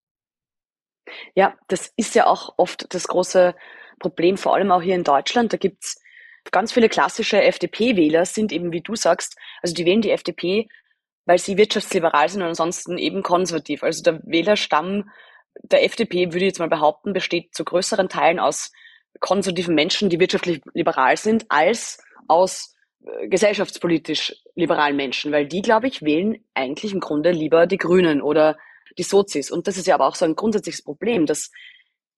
[1.34, 3.54] Ja, das ist ja auch oft das große
[3.98, 5.52] Problem, vor allem auch hier in Deutschland.
[5.52, 6.02] Da gibt's
[6.50, 10.68] ganz viele klassische FDP-Wähler, sind eben, wie du sagst, also die wählen die FDP,
[11.26, 13.82] weil sie wirtschaftsliberal sind und ansonsten eben konservativ.
[13.82, 15.10] Also der Wählerstamm
[15.62, 18.72] der FDP, würde ich jetzt mal behaupten, besteht zu größeren Teilen aus
[19.20, 22.74] konservativen Menschen, die wirtschaftlich liberal sind, als aus
[23.06, 28.20] äh, gesellschaftspolitisch liberalen Menschen, weil die, glaube ich, wählen eigentlich im Grunde lieber die Grünen
[28.20, 28.58] oder
[28.98, 29.50] die Sozis.
[29.50, 31.50] Und das ist ja aber auch so ein grundsätzliches Problem, dass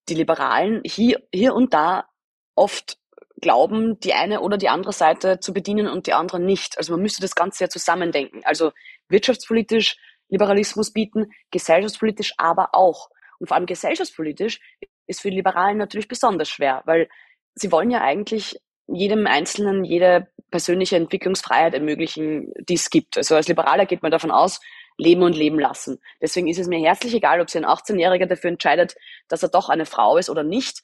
[0.08, 2.08] die Liberalen hier, hier und da
[2.54, 2.98] oft
[3.40, 6.78] glauben, die eine oder die andere Seite zu bedienen und die andere nicht.
[6.78, 8.42] Also man müsste das Ganze ja zusammendenken.
[8.44, 8.72] Also
[9.08, 9.96] wirtschaftspolitisch
[10.28, 13.10] Liberalismus bieten, gesellschaftspolitisch aber auch.
[13.38, 14.60] Und vor allem gesellschaftspolitisch
[15.06, 17.08] ist für die Liberalen natürlich besonders schwer, weil
[17.54, 23.16] sie wollen ja eigentlich jedem Einzelnen jede persönliche Entwicklungsfreiheit ermöglichen, die es gibt.
[23.16, 24.60] Also als Liberaler geht man davon aus,
[24.96, 25.98] leben und leben lassen.
[26.20, 28.96] Deswegen ist es mir herzlich egal, ob sich ein 18-Jähriger dafür entscheidet,
[29.28, 30.82] dass er doch eine Frau ist oder nicht.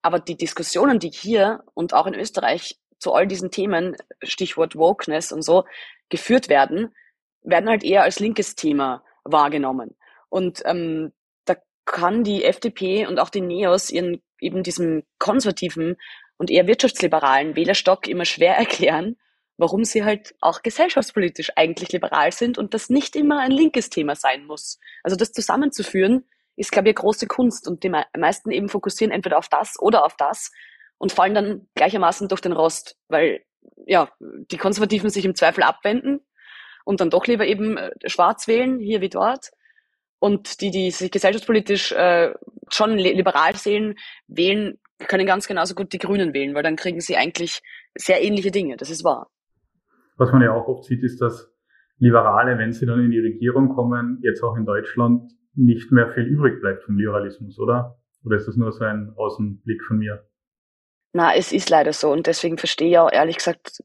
[0.00, 5.30] Aber die Diskussionen, die hier und auch in Österreich zu all diesen Themen, Stichwort Wokeness
[5.32, 5.64] und so,
[6.08, 6.94] geführt werden,
[7.42, 9.96] werden halt eher als linkes Thema wahrgenommen.
[10.28, 11.12] Und ähm,
[11.44, 15.96] da kann die FDP und auch die NEOS ihren eben diesem konservativen
[16.36, 19.16] und eher wirtschaftsliberalen Wählerstock immer schwer erklären,
[19.56, 24.16] warum sie halt auch gesellschaftspolitisch eigentlich liberal sind und das nicht immer ein linkes Thema
[24.16, 24.78] sein muss.
[25.02, 26.24] Also das zusammenzuführen,
[26.56, 30.04] ist, glaube ich, eine große Kunst und die meisten eben fokussieren entweder auf das oder
[30.04, 30.50] auf das
[30.98, 33.42] und fallen dann gleichermaßen durch den Rost, weil
[33.86, 36.20] ja, die Konservativen sich im Zweifel abwenden
[36.84, 39.50] und dann doch lieber eben äh, schwarz wählen, hier wie dort.
[40.18, 42.32] Und die, die sich gesellschaftspolitisch äh,
[42.68, 43.96] schon liberal sehen,
[44.28, 47.60] wählen können ganz genauso gut die Grünen wählen, weil dann kriegen sie eigentlich
[47.96, 48.76] sehr ähnliche Dinge.
[48.76, 49.28] Das ist wahr.
[50.16, 51.52] Was man ja auch oft sieht, ist, dass
[51.98, 56.24] Liberale, wenn sie dann in die Regierung kommen, jetzt auch in Deutschland nicht mehr viel
[56.24, 57.98] übrig bleibt vom Liberalismus, oder?
[58.24, 60.24] Oder ist das nur so ein Außenblick von mir?
[61.12, 63.82] Na, es ist leider so und deswegen verstehe ich auch ehrlich gesagt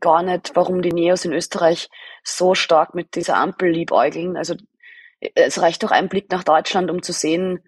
[0.00, 1.88] gar nicht, warum die Neos in Österreich
[2.22, 4.36] so stark mit dieser Ampel liebäugeln.
[4.36, 4.54] Also
[5.34, 7.60] es reicht doch ein Blick nach Deutschland, um zu sehen,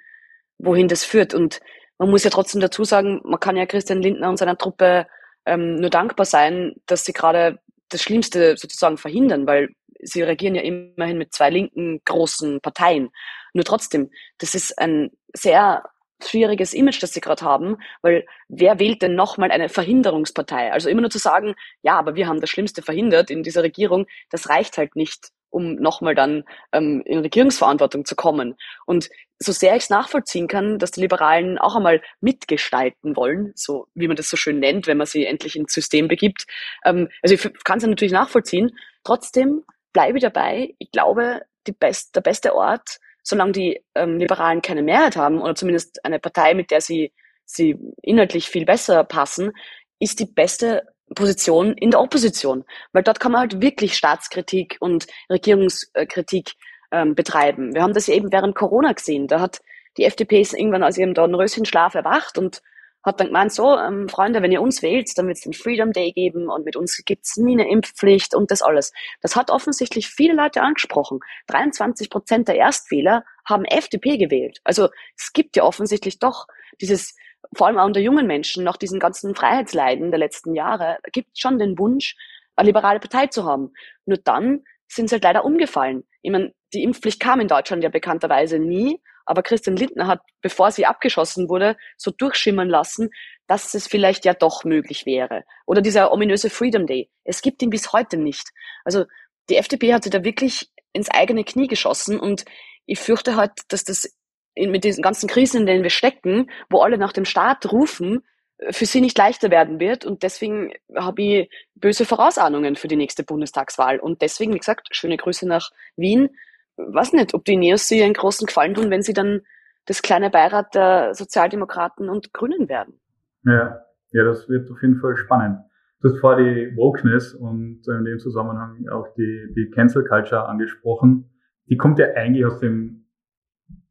[0.59, 1.35] wohin das führt.
[1.35, 1.61] Und
[1.99, 5.07] man muss ja trotzdem dazu sagen, man kann ja Christian Lindner und seiner Truppe
[5.45, 10.63] ähm, nur dankbar sein, dass sie gerade das Schlimmste sozusagen verhindern, weil sie regieren ja
[10.63, 13.11] immerhin mit zwei linken großen Parteien.
[13.53, 15.85] Nur trotzdem, das ist ein sehr
[16.29, 20.73] schwieriges Image, das sie gerade haben, weil wer wählt denn nochmal eine Verhinderungspartei?
[20.73, 24.07] Also immer nur zu sagen, ja, aber wir haben das Schlimmste verhindert in dieser Regierung,
[24.31, 28.57] das reicht halt nicht um nochmal dann ähm, in Regierungsverantwortung zu kommen.
[28.87, 33.87] Und so sehr ich es nachvollziehen kann, dass die Liberalen auch einmal mitgestalten wollen, so
[33.95, 36.47] wie man das so schön nennt, wenn man sie endlich ins System begibt.
[36.85, 38.73] Ähm, also ich kann es natürlich nachvollziehen.
[39.05, 40.75] Trotzdem bleibe ich dabei.
[40.79, 45.55] Ich glaube, die best, der beste Ort, solange die ähm, Liberalen keine Mehrheit haben oder
[45.55, 47.13] zumindest eine Partei, mit der sie,
[47.45, 49.53] sie inhaltlich viel besser passen,
[49.99, 50.83] ist die beste
[51.15, 56.53] Position in der Opposition, weil dort kann man halt wirklich Staatskritik und Regierungskritik
[56.91, 57.75] ähm, betreiben.
[57.75, 59.27] Wir haben das eben während Corona gesehen.
[59.27, 59.61] Da hat
[59.97, 62.63] die FDP irgendwann aus ihrem Dornröschenschlaf erwacht und
[63.03, 65.93] hat dann gemeint, so, ähm, Freunde, wenn ihr uns wählt, dann wird es den Freedom
[65.93, 68.93] Day geben und mit uns gibt's nie eine Impfpflicht und das alles.
[69.21, 71.21] Das hat offensichtlich viele Leute angesprochen.
[71.49, 74.61] 23 Prozent der Erstwähler haben FDP gewählt.
[74.65, 76.47] Also es gibt ja offensichtlich doch
[76.81, 77.17] dieses
[77.55, 81.59] vor allem auch unter jungen Menschen, nach diesen ganzen Freiheitsleiden der letzten Jahre, gibt schon
[81.59, 82.17] den Wunsch,
[82.57, 83.73] eine liberale Partei zu haben.
[84.07, 86.05] Nur dann sind sie halt leider umgefallen.
[86.23, 90.71] Ich meine, die Impfpflicht kam in Deutschland ja bekannterweise nie, aber Christian Lindner hat, bevor
[90.71, 93.11] sie abgeschossen wurde, so durchschimmern lassen,
[93.47, 95.45] dass es vielleicht ja doch möglich wäre.
[95.67, 97.11] Oder dieser ominöse Freedom Day.
[97.25, 98.51] Es gibt ihn bis heute nicht.
[98.85, 99.05] Also
[99.49, 102.45] die FDP hat sich da wirklich ins eigene Knie geschossen und
[102.87, 104.09] ich fürchte halt, dass das
[104.57, 108.23] mit diesen ganzen Krisen, in denen wir stecken, wo alle nach dem Staat rufen,
[108.71, 110.05] für sie nicht leichter werden wird.
[110.05, 113.99] Und deswegen habe ich böse Vorausahnungen für die nächste Bundestagswahl.
[113.99, 116.31] Und deswegen, wie gesagt, schöne Grüße nach Wien.
[116.77, 119.43] Weiß nicht, ob die Neos sie einen großen Gefallen tun, wenn sie dann
[119.87, 123.01] das kleine Beirat der Sozialdemokraten und Grünen werden.
[123.45, 125.59] Ja, ja, das wird auf jeden Fall spannend.
[126.01, 131.31] Du hast vorher die Wokeness und in dem Zusammenhang auch die, die Cancel Culture angesprochen.
[131.69, 133.07] Die kommt ja eigentlich aus dem,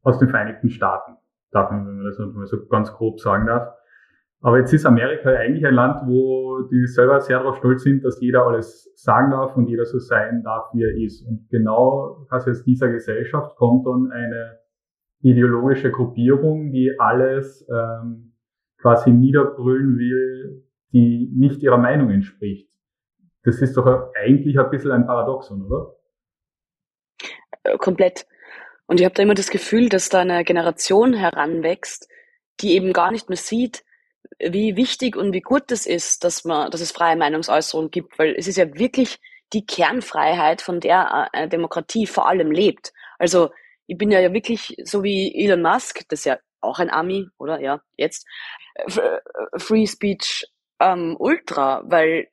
[0.02, 1.16] aus den Vereinigten Staaten.
[1.50, 3.74] Darf man, wenn man das mal so ganz grob sagen darf.
[4.42, 8.20] Aber jetzt ist Amerika eigentlich ein Land, wo die selber sehr darauf stolz sind, dass
[8.20, 11.24] jeder alles sagen darf und jeder so sein darf, wie er ist.
[11.26, 14.58] Und genau aus dieser Gesellschaft kommt dann eine
[15.20, 18.34] ideologische Gruppierung, die alles ähm,
[18.78, 22.68] quasi niederbrüllen will, die nicht ihrer Meinung entspricht.
[23.44, 25.94] Das ist doch eigentlich ein bisschen ein Paradoxon, oder?
[27.62, 28.26] Äh, komplett.
[28.86, 32.08] Und ich habe da immer das Gefühl, dass da eine Generation heranwächst,
[32.60, 33.84] die eben gar nicht mehr sieht,
[34.38, 38.34] wie wichtig und wie gut es ist, dass man, dass es freie Meinungsäußerung gibt, weil
[38.36, 39.18] es ist ja wirklich
[39.52, 42.92] die Kernfreiheit, von der eine Demokratie vor allem lebt.
[43.18, 43.50] Also
[43.86, 47.60] ich bin ja wirklich so wie Elon Musk, das ist ja auch ein Ami, oder?
[47.60, 48.26] Ja, jetzt.
[49.56, 50.46] Free Speech
[50.80, 52.28] ähm, Ultra, weil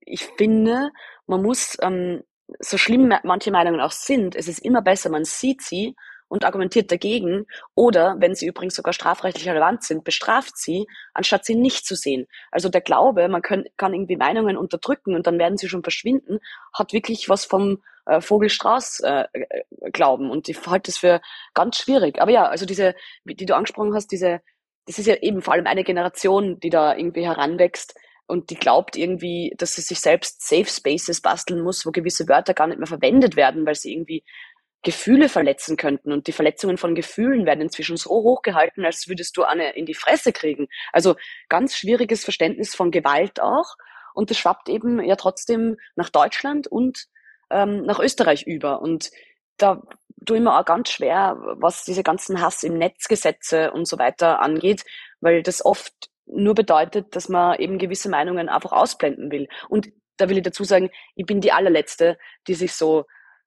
[0.00, 0.90] ich finde,
[1.26, 2.22] man muss, ähm,
[2.58, 5.94] so schlimm manche Meinungen auch sind, es ist immer besser, man sieht sie
[6.34, 11.54] und argumentiert dagegen oder, wenn sie übrigens sogar strafrechtlich relevant sind, bestraft sie, anstatt sie
[11.54, 12.26] nicht zu sehen.
[12.50, 16.40] Also der Glaube, man kann, kann irgendwie Meinungen unterdrücken und dann werden sie schon verschwinden,
[16.76, 21.20] hat wirklich was vom äh, Vogelstrauß äh, äh, glauben und ich halte das für
[21.54, 22.20] ganz schwierig.
[22.20, 24.40] Aber ja, also diese, die du angesprochen hast, diese,
[24.86, 27.94] das ist ja eben vor allem eine Generation, die da irgendwie heranwächst,
[28.26, 32.54] und die glaubt irgendwie, dass sie sich selbst Safe Spaces basteln muss, wo gewisse Wörter
[32.54, 34.24] gar nicht mehr verwendet werden, weil sie irgendwie
[34.84, 36.12] Gefühle verletzen könnten.
[36.12, 39.94] Und die Verletzungen von Gefühlen werden inzwischen so hochgehalten, als würdest du eine in die
[39.94, 40.68] Fresse kriegen.
[40.92, 41.16] Also
[41.48, 43.74] ganz schwieriges Verständnis von Gewalt auch.
[44.14, 47.06] Und das schwappt eben ja trotzdem nach Deutschland und
[47.50, 48.80] ähm, nach Österreich über.
[48.80, 49.10] Und
[49.56, 49.82] da
[50.24, 54.40] tue ich mir auch ganz schwer, was diese ganzen Hass im Netzgesetze und so weiter
[54.40, 54.84] angeht,
[55.20, 55.92] weil das oft
[56.26, 59.48] nur bedeutet, dass man eben gewisse Meinungen einfach ausblenden will.
[59.68, 63.04] Und da will ich dazu sagen, ich bin die allerletzte, die sich so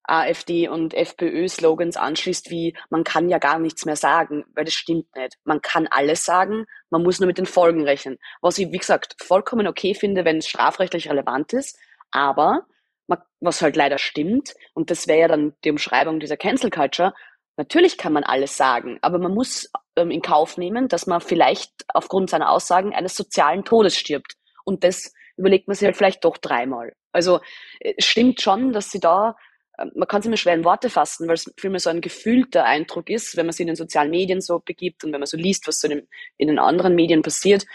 [0.07, 5.13] AfD und FPÖ-Slogans anschließt, wie man kann ja gar nichts mehr sagen, weil das stimmt
[5.15, 5.37] nicht.
[5.43, 8.17] Man kann alles sagen, man muss nur mit den Folgen rechnen.
[8.41, 11.77] Was ich, wie gesagt, vollkommen okay finde, wenn es strafrechtlich relevant ist,
[12.11, 12.65] aber
[13.07, 17.13] man, was halt leider stimmt, und das wäre ja dann die Umschreibung dieser Cancel Culture,
[17.57, 21.71] natürlich kann man alles sagen, aber man muss ähm, in Kauf nehmen, dass man vielleicht
[21.93, 24.35] aufgrund seiner Aussagen eines sozialen Todes stirbt.
[24.63, 26.93] Und das überlegt man sich halt vielleicht doch dreimal.
[27.11, 27.39] Also
[27.79, 29.35] es äh, stimmt schon, dass sie da
[29.77, 33.09] man kann es immer schwer in Worte fassen, weil es vielmehr so ein gefühlter Eindruck
[33.09, 35.67] ist, wenn man sich in den sozialen Medien so begibt und wenn man so liest,
[35.67, 37.65] was so in, den, in den anderen Medien passiert,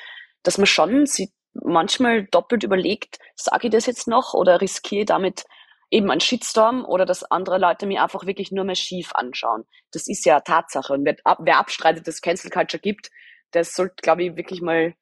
[0.43, 5.45] dass man schon sich manchmal doppelt überlegt, sage ich das jetzt noch oder riskiere damit
[5.91, 9.65] eben einen Shitstorm oder dass andere Leute mir einfach wirklich nur mehr schief anschauen.
[9.93, 10.95] Das ist ja Tatsache.
[10.95, 13.11] Und wer, wer abstreitet, dass es Cancel Culture gibt,
[13.53, 14.95] der sollte, glaube ich, wirklich mal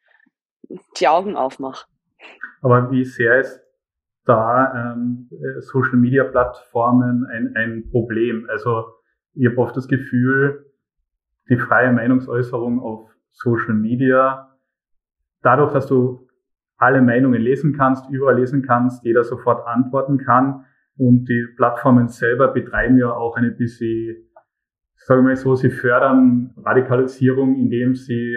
[0.98, 1.88] die Augen aufmachen.
[2.60, 3.60] Aber wie sehr ist
[4.24, 5.28] da ähm,
[5.60, 8.46] Social Media Plattformen ein, ein Problem.
[8.50, 8.84] Also
[9.34, 10.66] ich habe oft das Gefühl,
[11.48, 14.56] die freie Meinungsäußerung auf Social Media,
[15.42, 16.28] dadurch, dass du
[16.76, 20.64] alle Meinungen lesen kannst, überall lesen kannst, jeder sofort antworten kann
[20.96, 24.28] und die Plattformen selber betreiben ja auch eine bisschen,
[24.96, 28.36] sagen wir mal so, sie fördern Radikalisierung, indem sie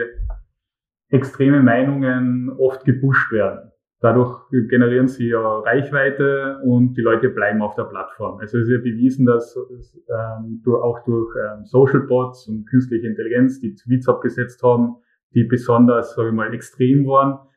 [1.10, 3.73] extreme Meinungen oft gepusht werden.
[4.04, 8.38] Dadurch generieren sie ja Reichweite und die Leute bleiben auf der Plattform.
[8.40, 13.62] Also es ist ja bewiesen, dass ähm, auch durch ähm, Social Bots und künstliche Intelligenz,
[13.62, 14.98] die Tweets abgesetzt haben,
[15.34, 17.48] die besonders, sage ich mal, extrem waren,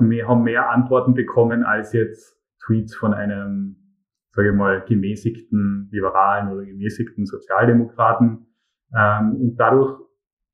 [0.00, 3.76] mehr, haben mehr Antworten bekommen als jetzt Tweets von einem,
[4.30, 8.46] sage ich mal, gemäßigten Liberalen oder gemäßigten Sozialdemokraten.
[8.96, 10.00] Ähm, und dadurch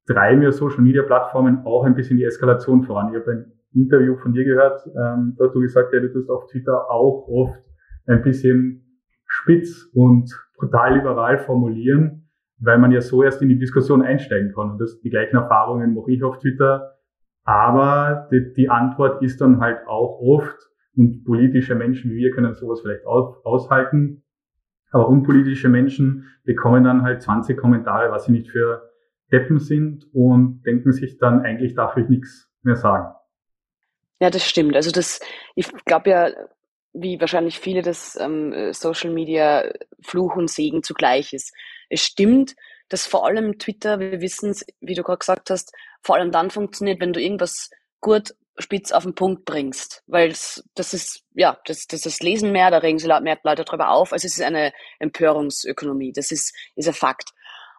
[0.09, 3.15] treiben ja Social Media Plattformen auch ein bisschen die Eskalation voran.
[3.15, 6.91] Ich habe Interview von dir gehört, ähm, da du gesagt, ja, du tust auf Twitter
[6.91, 7.63] auch oft
[8.07, 14.03] ein bisschen spitz und brutal liberal formulieren, weil man ja so erst in die Diskussion
[14.03, 14.73] einsteigen kann.
[14.73, 16.93] Und das, die gleichen Erfahrungen mache ich auf Twitter.
[17.45, 20.57] Aber die, die Antwort ist dann halt auch oft,
[20.97, 24.23] und politische Menschen wie wir können sowas vielleicht aus, aushalten,
[24.93, 28.91] aber unpolitische Menschen bekommen dann halt 20 Kommentare, was sie nicht für
[29.33, 33.13] Deppen sind und denken sich dann, eigentlich darf ich nichts mehr sagen.
[34.21, 34.77] Ja, das stimmt.
[34.77, 35.21] Also das,
[35.55, 36.31] ich glaube ja,
[36.93, 41.53] wie wahrscheinlich viele das ähm, Social Media Fluch und Segen zugleich ist.
[41.91, 42.55] Es stimmt,
[42.89, 45.73] dass vor allem Twitter, wir wissen es, wie du gerade gesagt hast,
[46.03, 50.05] vor allem dann funktioniert, wenn du irgendwas gut spitz auf den Punkt bringst.
[50.07, 53.91] Weil das ist, ja, das, das ist Lesen mehr, da regen sich mehr Leute darüber
[53.91, 54.13] auf.
[54.13, 56.13] Also es ist eine Empörungsökonomie.
[56.13, 57.31] Das ist, ist ein Fakt.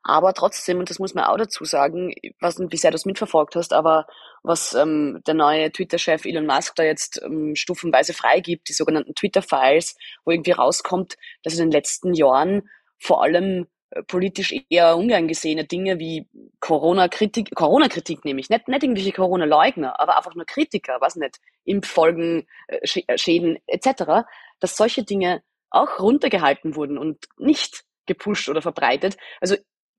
[0.07, 3.07] Aber trotzdem, und das muss man auch dazu sagen, weiß nicht, wie sehr du es
[3.07, 4.05] mitverfolgt hast, aber
[4.43, 9.95] was ähm, der neue Twitter-Chef Elon Musk da jetzt ähm, stufenweise freigibt, die sogenannten Twitter-Files,
[10.23, 15.65] wo irgendwie rauskommt, dass in den letzten Jahren vor allem äh, politisch eher ungern gesehene
[15.65, 21.39] Dinge wie Corona-Kritik, Corona-Kritik nämlich, nicht, nicht irgendwelche Corona-Leugner, aber einfach nur Kritiker, was nicht,
[21.63, 24.27] Impffolgen, äh, äh, Schäden etc.,
[24.59, 25.41] dass solche Dinge
[25.71, 29.17] auch runtergehalten wurden und nicht gepusht oder verbreitet.
[29.41, 29.55] Also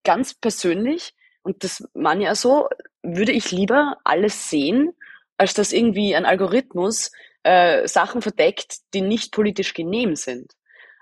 [0.06, 2.68] ganz persönlich, und das man ja so,
[3.02, 4.94] würde ich lieber alles sehen,
[5.36, 10.52] als dass irgendwie ein Algorithmus äh, Sachen verdeckt, die nicht politisch genehm sind.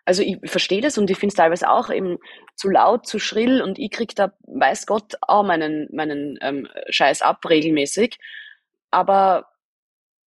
[0.06, 2.18] Also ich verstehe das und ich finde es teilweise auch eben
[2.56, 7.22] zu laut, zu schrill und ich krieg da, weiß Gott, auch meinen, meinen ähm, Scheiß
[7.22, 8.18] ab regelmäßig.
[8.90, 9.48] Aber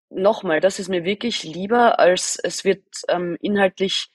[0.10, 4.10] nochmal, das ist mir wirklich lieber, als es wird ähm, inhaltlich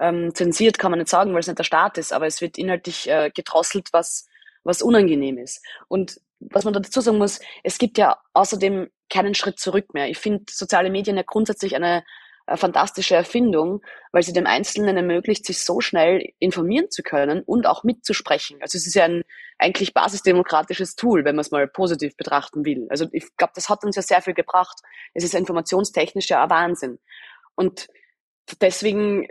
[0.00, 2.58] ähm, zensiert kann man nicht sagen, weil es nicht der Staat ist, aber es wird
[2.58, 4.26] inhaltlich äh, gedrosselt, was,
[4.64, 5.64] was unangenehm ist.
[5.88, 10.08] Und was man dazu sagen muss, es gibt ja außerdem keinen Schritt zurück mehr.
[10.08, 12.02] Ich finde soziale Medien ja grundsätzlich eine,
[12.46, 13.82] eine fantastische Erfindung,
[14.12, 18.56] weil sie dem Einzelnen ermöglicht, sich so schnell informieren zu können und auch mitzusprechen.
[18.62, 19.22] Also es ist ja ein
[19.58, 22.86] eigentlich basisdemokratisches Tool, wenn man es mal positiv betrachten will.
[22.88, 24.78] Also ich glaube, das hat uns ja sehr viel gebracht.
[25.12, 26.98] Es ist informationstechnisch ja ein Wahnsinn.
[27.54, 27.88] Und
[28.60, 29.28] deswegen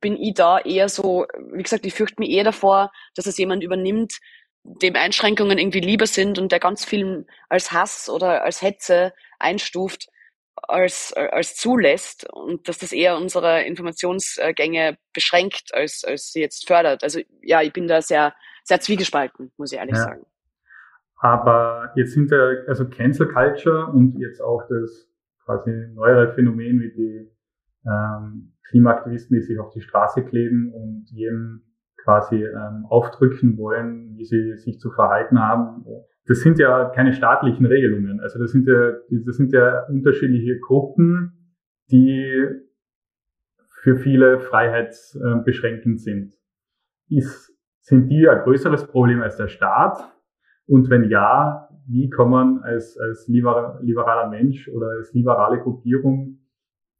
[0.00, 3.62] bin ich da eher so, wie gesagt, ich fürchte mich eher davor, dass es jemand
[3.62, 4.18] übernimmt,
[4.64, 10.08] dem Einschränkungen irgendwie lieber sind und der ganz viel als Hass oder als Hetze einstuft,
[10.56, 17.02] als, als zulässt und dass das eher unsere Informationsgänge beschränkt, als, als sie jetzt fördert.
[17.02, 20.04] Also ja, ich bin da sehr, sehr zwiegespalten, muss ich ehrlich ja.
[20.04, 20.26] sagen.
[21.18, 25.08] Aber jetzt sind ja, also Cancel Culture und jetzt auch das
[25.44, 27.33] quasi neuere Phänomen wie die
[27.86, 31.62] ähm, Klimaaktivisten, die sich auf die Straße kleben und jedem
[32.02, 35.84] quasi ähm, aufdrücken wollen, wie sie sich zu verhalten haben.
[36.26, 38.20] Das sind ja keine staatlichen Regelungen.
[38.20, 38.92] Also das sind ja,
[39.26, 41.56] das sind ja unterschiedliche Gruppen,
[41.90, 42.46] die
[43.82, 46.34] für viele freiheitsbeschränkend sind.
[47.08, 49.98] Ist, sind die ein größeres Problem als der Staat?
[50.66, 56.38] Und wenn ja, wie kann man als, als liberaler Mensch oder als liberale Gruppierung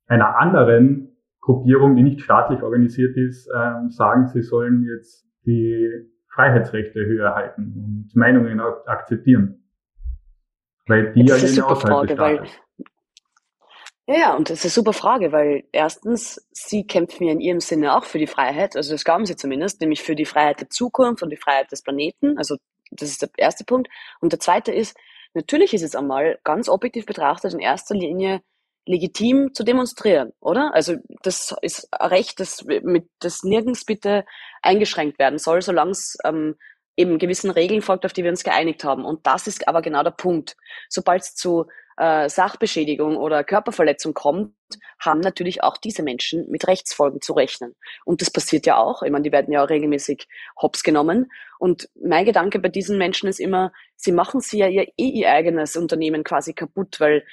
[0.06, 5.90] einer anderen Gruppierung, die nicht staatlich organisiert ist, ähm, sagen, sie sollen jetzt die
[6.32, 9.64] Freiheitsrechte höher halten und Meinungen akzeptieren.
[10.86, 12.46] Weil die das ist eine super Frage, weil
[14.06, 17.60] ja, ja, und das ist eine super Frage, weil erstens, sie kämpfen ja in ihrem
[17.60, 20.68] Sinne auch für die Freiheit, also das glauben sie zumindest, nämlich für die Freiheit der
[20.68, 22.36] Zukunft und die Freiheit des Planeten.
[22.36, 22.56] Also
[22.90, 23.88] das ist der erste Punkt.
[24.20, 24.94] Und der zweite ist,
[25.32, 28.42] natürlich ist es einmal ganz objektiv betrachtet in erster Linie
[28.86, 30.74] legitim zu demonstrieren, oder?
[30.74, 34.24] Also das ist ein Recht, das, mit, das nirgends bitte
[34.62, 36.56] eingeschränkt werden soll, solange es ähm,
[36.96, 39.04] eben gewissen Regeln folgt, auf die wir uns geeinigt haben.
[39.04, 40.56] Und das ist aber genau der Punkt.
[40.88, 41.66] Sobald es zu
[41.96, 44.52] äh, Sachbeschädigung oder Körperverletzung kommt,
[44.98, 47.74] haben natürlich auch diese Menschen mit Rechtsfolgen zu rechnen.
[48.04, 49.02] Und das passiert ja auch.
[49.02, 50.26] Ich meine, die werden ja auch regelmäßig
[50.60, 51.30] hops genommen.
[51.58, 55.30] Und mein Gedanke bei diesen Menschen ist immer, sie machen sie ja ihr, eh ihr
[55.30, 57.24] eigenes Unternehmen quasi kaputt, weil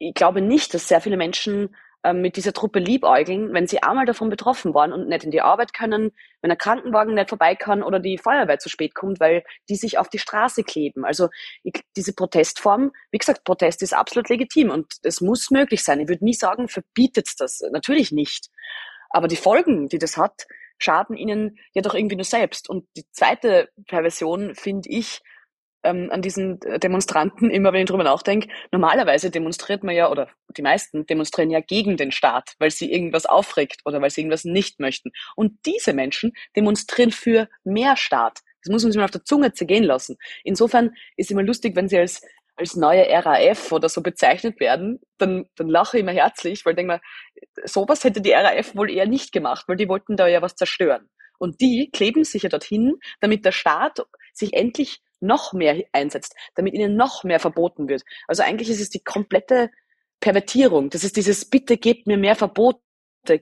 [0.00, 4.06] ich glaube nicht, dass sehr viele Menschen ähm, mit dieser Truppe liebäugeln, wenn sie einmal
[4.06, 7.82] davon betroffen waren und nicht in die Arbeit können, wenn der Krankenwagen nicht vorbei kann
[7.82, 11.04] oder die Feuerwehr zu spät kommt, weil die sich auf die Straße kleben.
[11.04, 11.28] Also
[11.62, 16.00] ich, diese Protestform, wie gesagt, Protest ist absolut legitim und es muss möglich sein.
[16.00, 17.60] Ich würde nie sagen, verbietet das.
[17.70, 18.48] Natürlich nicht.
[19.10, 20.46] Aber die Folgen, die das hat,
[20.78, 22.70] schaden ihnen ja doch irgendwie nur selbst.
[22.70, 25.20] Und die zweite Perversion, finde ich,
[25.82, 30.62] ähm, an diesen Demonstranten immer, wenn ich drüber nachdenke, normalerweise demonstriert man ja, oder die
[30.62, 34.80] meisten demonstrieren ja gegen den Staat, weil sie irgendwas aufregt oder weil sie irgendwas nicht
[34.80, 35.10] möchten.
[35.36, 38.40] Und diese Menschen demonstrieren für mehr Staat.
[38.62, 40.16] Das muss man sich mal auf der Zunge zergehen lassen.
[40.44, 42.20] Insofern ist immer lustig, wenn sie als,
[42.56, 46.76] als neue RAF oder so bezeichnet werden, dann, dann lache ich immer herzlich, weil ich
[46.76, 47.00] denke mir,
[47.64, 51.08] sowas hätte die RAF wohl eher nicht gemacht, weil die wollten da ja was zerstören.
[51.38, 54.04] Und die kleben sich ja dorthin, damit der Staat
[54.34, 58.02] sich endlich noch mehr einsetzt, damit ihnen noch mehr verboten wird.
[58.28, 59.70] Also eigentlich ist es die komplette
[60.20, 60.90] Pervertierung.
[60.90, 62.80] Das ist dieses Bitte gebt mir mehr Verbote,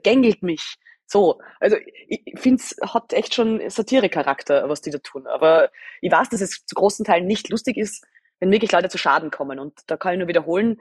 [0.02, 0.76] gängelt mich.
[1.06, 1.76] So, also
[2.08, 5.26] ich finde es hat echt schon Satire-Charakter, was die da tun.
[5.26, 5.70] Aber
[6.02, 8.04] ich weiß, dass es zu großen Teilen nicht lustig ist.
[8.40, 9.58] wenn wirklich Leute zu Schaden kommen.
[9.58, 10.80] Und da kann ich nur wiederholen,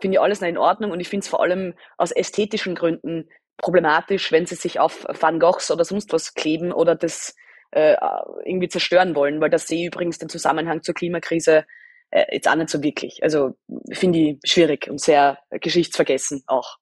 [0.00, 4.32] finde ich alles in Ordnung und ich finde es vor allem aus ästhetischen Gründen problematisch,
[4.32, 7.36] wenn sie sich auf Van Goghs oder sonst was kleben oder das
[7.72, 7.96] äh,
[8.44, 11.64] irgendwie zerstören wollen, weil das sehe ich übrigens den Zusammenhang zur Klimakrise
[12.10, 13.22] äh, jetzt auch nicht so wirklich.
[13.22, 13.56] Also
[13.90, 16.76] finde ich schwierig und sehr geschichtsvergessen auch.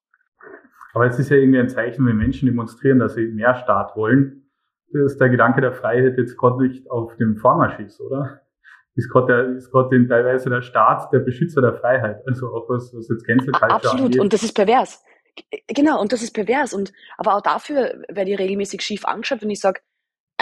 [0.93, 4.49] Aber es ist ja irgendwie ein Zeichen, wenn Menschen demonstrieren, dass sie mehr Staat wollen,
[4.93, 8.41] dass der Gedanke der Freiheit jetzt gerade nicht auf dem Vormarsch ist, oder?
[8.95, 12.21] Ist gerade ist gerade teilweise der Staat der Beschützer der Freiheit.
[12.27, 14.05] Also auch was, was jetzt Cancel Culture Absolut.
[14.07, 14.19] Angeht.
[14.19, 15.01] Und das ist pervers.
[15.67, 16.01] Genau.
[16.01, 16.73] Und das ist pervers.
[16.73, 19.79] Und, aber auch dafür werde ich regelmäßig schief angeschaut, wenn ich sage,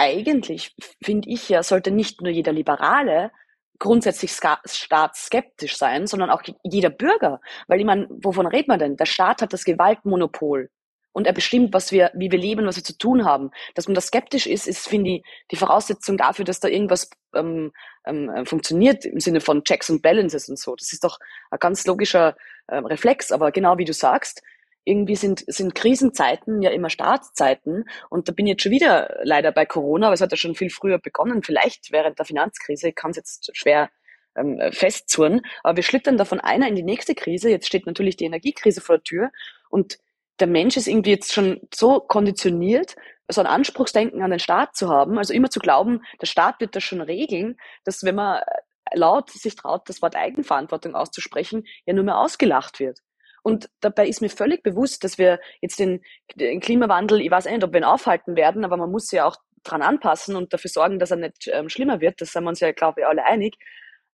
[0.00, 3.30] eigentlich finde ich ja, sollte nicht nur jeder Liberale
[3.78, 7.40] grundsätzlich staatsskeptisch sein, sondern auch jeder Bürger.
[7.66, 8.96] Weil ich meine, wovon redet man denn?
[8.96, 10.70] Der Staat hat das Gewaltmonopol
[11.12, 13.50] und er bestimmt, was wir, wie wir leben, was wir zu tun haben.
[13.74, 17.72] Dass man da skeptisch ist, ist, finde ich, die Voraussetzung dafür, dass da irgendwas ähm,
[18.06, 20.76] ähm, funktioniert im Sinne von Checks und Balances und so.
[20.76, 21.18] Das ist doch
[21.50, 22.36] ein ganz logischer
[22.70, 23.32] ähm, Reflex.
[23.32, 24.42] Aber genau wie du sagst,
[24.84, 27.84] irgendwie sind, sind Krisenzeiten ja immer Staatszeiten.
[28.08, 30.54] Und da bin ich jetzt schon wieder leider bei Corona, aber es hat ja schon
[30.54, 32.88] viel früher begonnen, vielleicht während der Finanzkrise.
[32.88, 33.90] Ich kann es jetzt schwer
[34.36, 35.42] ähm, festzurren.
[35.62, 37.50] Aber wir schlittern da von einer in die nächste Krise.
[37.50, 39.30] Jetzt steht natürlich die Energiekrise vor der Tür.
[39.68, 39.98] Und
[40.38, 42.96] der Mensch ist irgendwie jetzt schon so konditioniert,
[43.28, 46.74] so ein Anspruchsdenken an den Staat zu haben, also immer zu glauben, der Staat wird
[46.74, 48.42] das schon regeln, dass wenn man
[48.92, 53.00] laut sich traut, das Wort Eigenverantwortung auszusprechen, ja nur mehr ausgelacht wird.
[53.42, 56.02] Und dabei ist mir völlig bewusst, dass wir jetzt den,
[56.34, 59.36] den Klimawandel, ich weiß nicht, ob wir ihn aufhalten werden, aber man muss ja auch
[59.62, 62.20] dran anpassen und dafür sorgen, dass er nicht ähm, schlimmer wird.
[62.20, 63.56] Das sind wir uns ja, glaube ich, alle einig.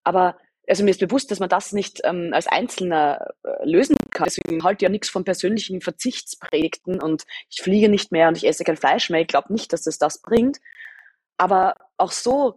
[0.04, 0.36] Aber
[0.68, 4.24] also mir ist bewusst, dass man das nicht ähm, als Einzelner äh, lösen kann.
[4.24, 8.46] Deswegen halte ich ja nichts von persönlichen Verzichtspredigten und ich fliege nicht mehr und ich
[8.46, 9.20] esse kein Fleisch mehr.
[9.20, 10.58] Ich glaube nicht, dass das das bringt.
[11.36, 12.56] Aber auch so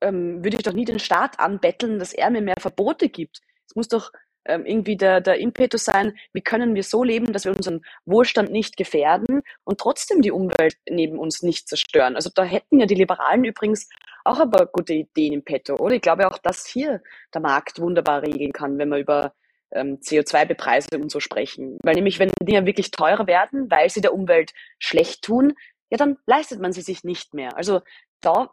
[0.00, 3.40] ähm, würde ich doch nie den Staat anbetteln, dass er mir mehr Verbote gibt.
[3.68, 4.10] Es muss doch
[4.46, 8.50] ähm, irgendwie der, der Impetus sein, wie können wir so leben, dass wir unseren Wohlstand
[8.50, 12.16] nicht gefährden und trotzdem die Umwelt neben uns nicht zerstören.
[12.16, 13.88] Also da hätten ja die Liberalen übrigens
[14.24, 15.94] auch paar gute Ideen im Petto, oder?
[15.94, 19.34] Ich glaube auch, dass hier der Markt wunderbar regeln kann, wenn wir über
[19.70, 21.78] ähm, CO2-Bepreisung und so sprechen.
[21.82, 25.54] Weil nämlich, wenn Dinge wirklich teurer werden, weil sie der Umwelt schlecht tun,
[25.90, 27.56] ja, dann leistet man sie sich nicht mehr.
[27.56, 27.80] Also
[28.20, 28.50] da,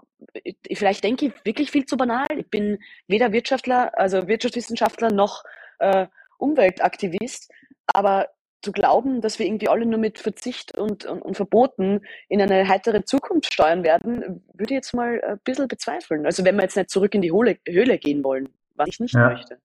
[0.73, 2.27] vielleicht denke ich wirklich viel zu banal.
[2.37, 5.43] Ich bin weder Wirtschaftler, also Wirtschaftswissenschaftler noch
[5.81, 6.07] äh,
[6.37, 7.51] Umweltaktivist,
[7.87, 8.29] aber
[8.61, 12.67] zu glauben, dass wir irgendwie alle nur mit Verzicht und, und, und, Verboten in eine
[12.67, 16.25] heitere Zukunft steuern werden, würde ich jetzt mal ein bisschen bezweifeln.
[16.25, 19.15] Also wenn wir jetzt nicht zurück in die Höhle, Höhle gehen wollen, was ich nicht
[19.15, 19.29] ja.
[19.29, 19.57] möchte.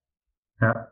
[0.59, 0.91] Ja.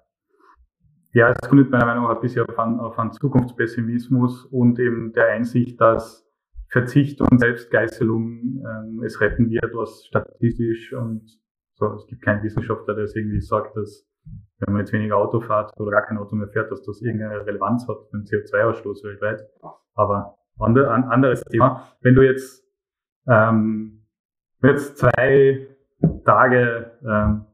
[1.14, 5.14] Ja, es gründet meiner Meinung nach ein bisschen auf einen, auf einen Zukunftspessimismus und eben
[5.14, 6.30] der Einsicht, dass
[6.70, 11.40] Verzicht und Selbstgeißelung ähm, es retten wird, was statistisch und
[11.76, 14.06] so, es gibt keinen Wissenschaftler, der es irgendwie sagt, dass
[14.60, 17.46] wenn man jetzt weniger Auto fährt oder gar kein Auto mehr fährt, dass das irgendeine
[17.46, 19.42] Relevanz hat für den CO2-Ausstoß weltweit.
[19.94, 21.88] Aber andere, ein anderes Thema.
[22.02, 22.64] Wenn du jetzt,
[23.28, 24.06] ähm,
[24.64, 25.68] jetzt zwei
[26.24, 27.46] Tage ähm,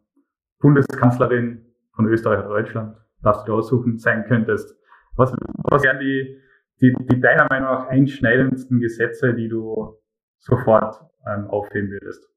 [0.59, 1.65] Bundeskanzlerin
[1.95, 4.75] von Österreich oder Deutschland, darfst du aussuchen, sein könntest,
[5.15, 5.33] was,
[5.69, 6.39] was wären die,
[6.81, 9.99] die, die deiner Meinung nach einschneidendsten Gesetze, die du
[10.39, 12.27] sofort ähm, aufheben würdest,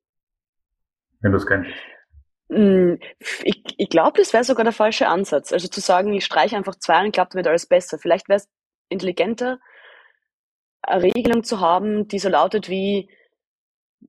[1.20, 1.93] wenn du es könntest?
[2.50, 2.98] Hm,
[3.42, 5.52] ich, ich glaube, das wäre sogar der falsche Ansatz.
[5.52, 7.98] Also zu sagen, ich streiche einfach zwei und klappt damit alles besser.
[7.98, 8.48] Vielleicht wäre es
[8.88, 9.58] intelligenter,
[10.82, 13.08] eine Regelung zu haben, die so lautet wie,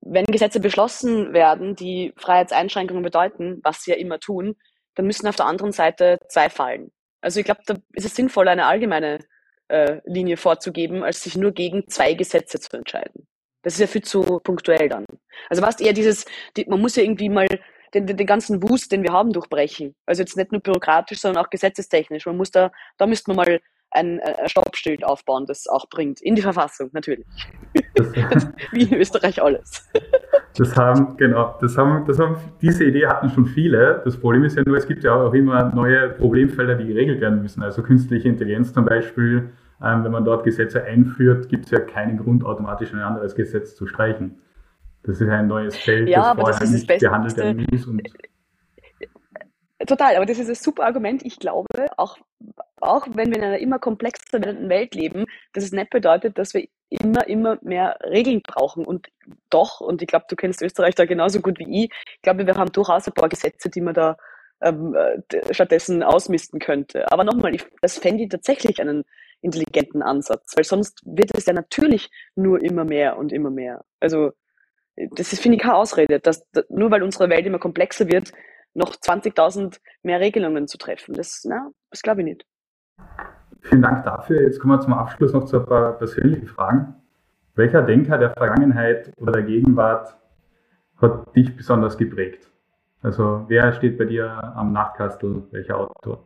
[0.01, 4.55] wenn Gesetze beschlossen werden, die Freiheitseinschränkungen bedeuten, was sie ja immer tun,
[4.95, 6.91] dann müssen auf der anderen Seite zwei fallen.
[7.21, 9.19] Also ich glaube, da ist es sinnvoll, eine allgemeine
[9.67, 13.27] äh, Linie vorzugeben, als sich nur gegen zwei Gesetze zu entscheiden.
[13.63, 15.05] Das ist ja viel zu punktuell dann.
[15.49, 16.25] Also was eher dieses,
[16.55, 17.47] die, man muss ja irgendwie mal
[17.95, 19.95] den, den, den ganzen Wust, den wir haben, durchbrechen.
[20.05, 22.25] Also jetzt nicht nur bürokratisch, sondern auch gesetzestechnisch.
[22.25, 23.59] Man muss da, da müsste man mal
[23.91, 26.21] ein, ein Stoppschild aufbauen, das auch bringt.
[26.21, 27.25] In die Verfassung, natürlich.
[28.71, 29.89] Wie in Österreich alles.
[30.57, 34.01] Das haben, genau, das haben, das haben, diese Idee hatten schon viele.
[34.03, 37.41] Das Problem ist ja nur, es gibt ja auch immer neue Problemfelder, die geregelt werden
[37.41, 37.63] müssen.
[37.63, 39.49] Also künstliche Intelligenz zum Beispiel.
[39.83, 43.75] Ähm, wenn man dort Gesetze einführt, gibt es ja keinen Grund, automatisch ein anderes Gesetz
[43.75, 44.39] zu streichen.
[45.05, 47.85] Das ist ein neues Feld, ja, das aber vorher das ist nicht behandelt werden muss.
[47.85, 48.01] Und
[49.87, 51.23] Total, aber das ist ein super Argument.
[51.25, 52.17] Ich glaube, auch,
[52.79, 56.53] auch wenn wir in einer immer komplexer werdenden Welt leben, dass es nicht bedeutet, dass
[56.53, 58.85] wir immer, immer mehr Regeln brauchen.
[58.85, 59.07] Und
[59.49, 62.55] doch, und ich glaube, du kennst Österreich da genauso gut wie ich, ich glaube, wir
[62.55, 64.17] haben durchaus ein paar Gesetze, die man da
[64.61, 67.11] ähm, äh, stattdessen ausmisten könnte.
[67.11, 69.03] Aber nochmal, ich, das fände ich tatsächlich einen
[69.41, 73.83] intelligenten Ansatz, weil sonst wird es ja natürlich nur immer mehr und immer mehr.
[73.99, 74.31] Also
[75.11, 76.19] das ist, finde ich, keine Ausrede.
[76.19, 78.31] Dass, nur weil unsere Welt immer komplexer wird,
[78.73, 81.13] noch 20.000 mehr Regelungen zu treffen.
[81.13, 82.45] Das, na, das glaube ich nicht.
[83.61, 84.41] Vielen Dank dafür.
[84.41, 86.95] Jetzt kommen wir zum Abschluss noch zu ein paar persönlichen Fragen.
[87.55, 90.15] Welcher Denker der Vergangenheit oder der Gegenwart
[90.97, 92.49] hat dich besonders geprägt?
[93.01, 96.25] Also wer steht bei dir am Nachtkastel, welcher Autor?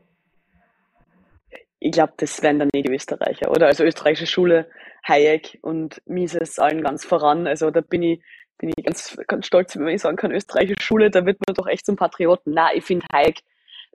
[1.79, 3.67] Ich glaube, das wären dann nicht die Österreicher, oder?
[3.67, 4.67] Also österreichische Schule,
[5.07, 7.47] Hayek und Mises allen ganz voran.
[7.47, 8.23] Also da bin ich,
[8.59, 11.67] bin ich ganz, ganz stolz, wenn ich sagen kann, österreichische Schule, da wird man doch
[11.67, 12.53] echt zum Patrioten.
[12.53, 13.39] Na, ich finde Hayek,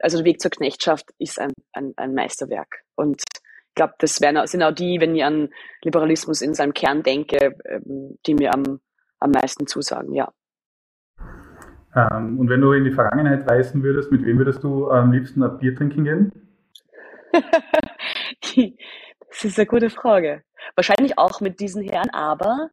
[0.00, 2.82] also der Weg zur Knechtschaft ist ein, ein, ein Meisterwerk.
[2.96, 5.50] Und ich glaube, das wären, sind auch die, wenn ich an
[5.82, 8.80] Liberalismus in seinem Kern denke, ähm, die mir am,
[9.20, 10.32] am meisten zusagen, ja.
[11.94, 15.42] Ähm, und wenn du in die Vergangenheit reisen würdest, mit wem würdest du am liebsten
[15.42, 16.32] ein Bier trinken gehen?
[19.28, 20.42] das ist eine gute Frage.
[20.74, 22.70] Wahrscheinlich auch mit diesen Herren, aber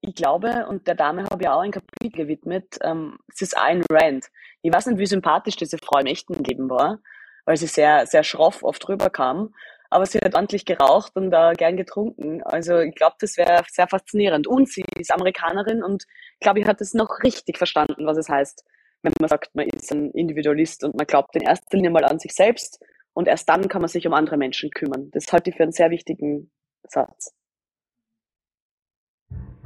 [0.00, 3.82] ich glaube, und der Dame habe ich auch ein Kapitel gewidmet, ähm, es ist Ayn
[3.90, 4.26] Rand.
[4.62, 7.00] Ich weiß nicht, wie sympathisch diese Frau im echten Leben war,
[7.44, 9.54] weil sie sehr, sehr schroff oft rüberkam,
[9.90, 12.42] aber sie hat ordentlich geraucht und äh, gern getrunken.
[12.42, 14.46] Also ich glaube, das wäre sehr faszinierend.
[14.46, 18.28] Und sie ist Amerikanerin und ich glaube, ich hat es noch richtig verstanden, was es
[18.28, 18.64] heißt,
[19.02, 22.18] wenn man sagt, man ist ein Individualist und man glaubt in erster Linie mal an
[22.18, 22.80] sich selbst
[23.12, 25.10] und erst dann kann man sich um andere Menschen kümmern.
[25.12, 26.50] Das halte ich für einen sehr wichtigen
[26.82, 27.34] Satz.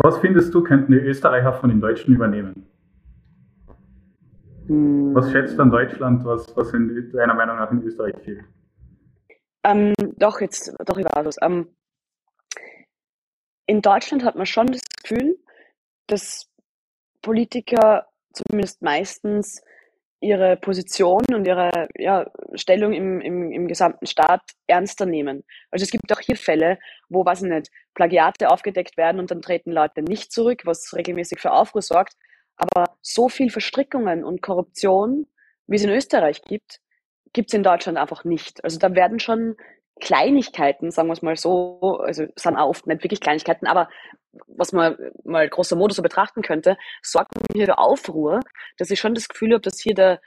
[0.03, 2.66] Was findest du, könnten die Österreicher von den Deutschen übernehmen?
[4.66, 5.14] Hm.
[5.14, 8.44] Was schätzt an Deutschland, was, was in deiner Meinung nach in Österreich fehlt?
[9.62, 11.36] Ähm, doch, jetzt, doch, ich weiß es.
[11.42, 11.68] Ähm,
[13.66, 15.38] in Deutschland hat man schon das Gefühl,
[16.07, 16.51] dass
[17.20, 19.62] Politiker zumindest meistens
[20.20, 25.44] ihre Position und ihre ja, Stellung im, im, im gesamten Staat ernster nehmen.
[25.70, 29.40] Also es gibt auch hier Fälle, wo, weiß ich nicht, Plagiate aufgedeckt werden und dann
[29.40, 32.14] treten Leute nicht zurück, was regelmäßig für Aufruhr sorgt.
[32.56, 35.26] Aber so viel Verstrickungen und Korruption,
[35.66, 36.80] wie es in Österreich gibt,
[37.32, 38.62] gibt es in Deutschland einfach nicht.
[38.62, 39.56] Also da werden schon
[40.00, 43.88] Kleinigkeiten, sagen wir es mal so, also sind auch oft nicht wirklich Kleinigkeiten, aber
[44.46, 48.40] was man mal großer Modus so betrachten könnte, sorgt hier für Aufruhr,
[48.78, 50.20] dass ich schon das Gefühl habe, dass hier der,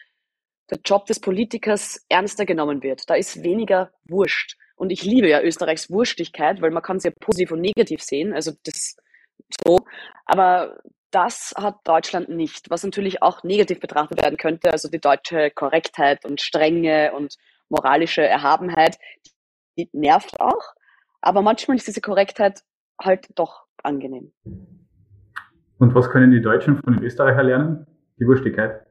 [0.70, 3.10] der Job des Politikers ernster genommen wird.
[3.10, 4.58] Da ist weniger Wurscht.
[4.76, 8.34] Und ich liebe ja Österreichs Wurstigkeit, weil man kann es ja positiv und negativ sehen,
[8.34, 8.96] also das
[9.64, 9.80] so.
[10.26, 10.80] Aber
[11.12, 16.26] das hat Deutschland nicht, was natürlich auch negativ betrachtet werden könnte, also die deutsche Korrektheit
[16.26, 17.36] und Strenge und
[17.70, 18.98] moralische Erhabenheit,
[19.78, 20.74] die nervt auch,
[21.22, 22.62] aber manchmal ist diese Korrektheit
[23.02, 24.34] halt doch angenehm.
[25.80, 27.88] Und was können die Deutschen von den Österreichern lernen?
[28.20, 28.86] Die Wurstigkeit.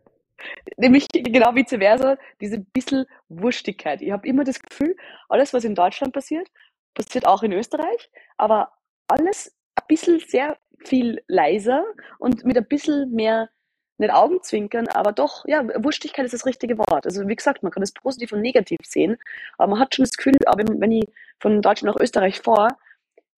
[0.76, 4.03] Nämlich genau vice versa, diese bisschen Wurstigkeit.
[4.03, 4.97] Ich habe immer das Gefühl,
[5.28, 6.49] alles, was in Deutschland passiert,
[6.95, 8.72] passiert auch in Österreich, aber
[9.09, 11.85] alles ein bisschen sehr viel leiser
[12.18, 13.49] und mit ein bisschen mehr
[13.99, 17.07] nicht Augenzwinkern, aber doch, ja, Wurstigkeit ist das richtige Wort.
[17.07, 19.16] Also wie gesagt, man kann es positiv und negativ sehen,
[19.59, 21.05] aber man hat schon das Gefühl, aber wenn ich
[21.39, 22.68] von Deutschland nach Österreich fahre,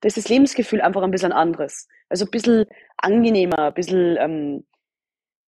[0.05, 1.89] da ist das Lebensgefühl einfach ein bisschen anderes.
[2.11, 2.67] Also ein bisschen
[2.99, 4.67] angenehmer, ein bisschen, ähm,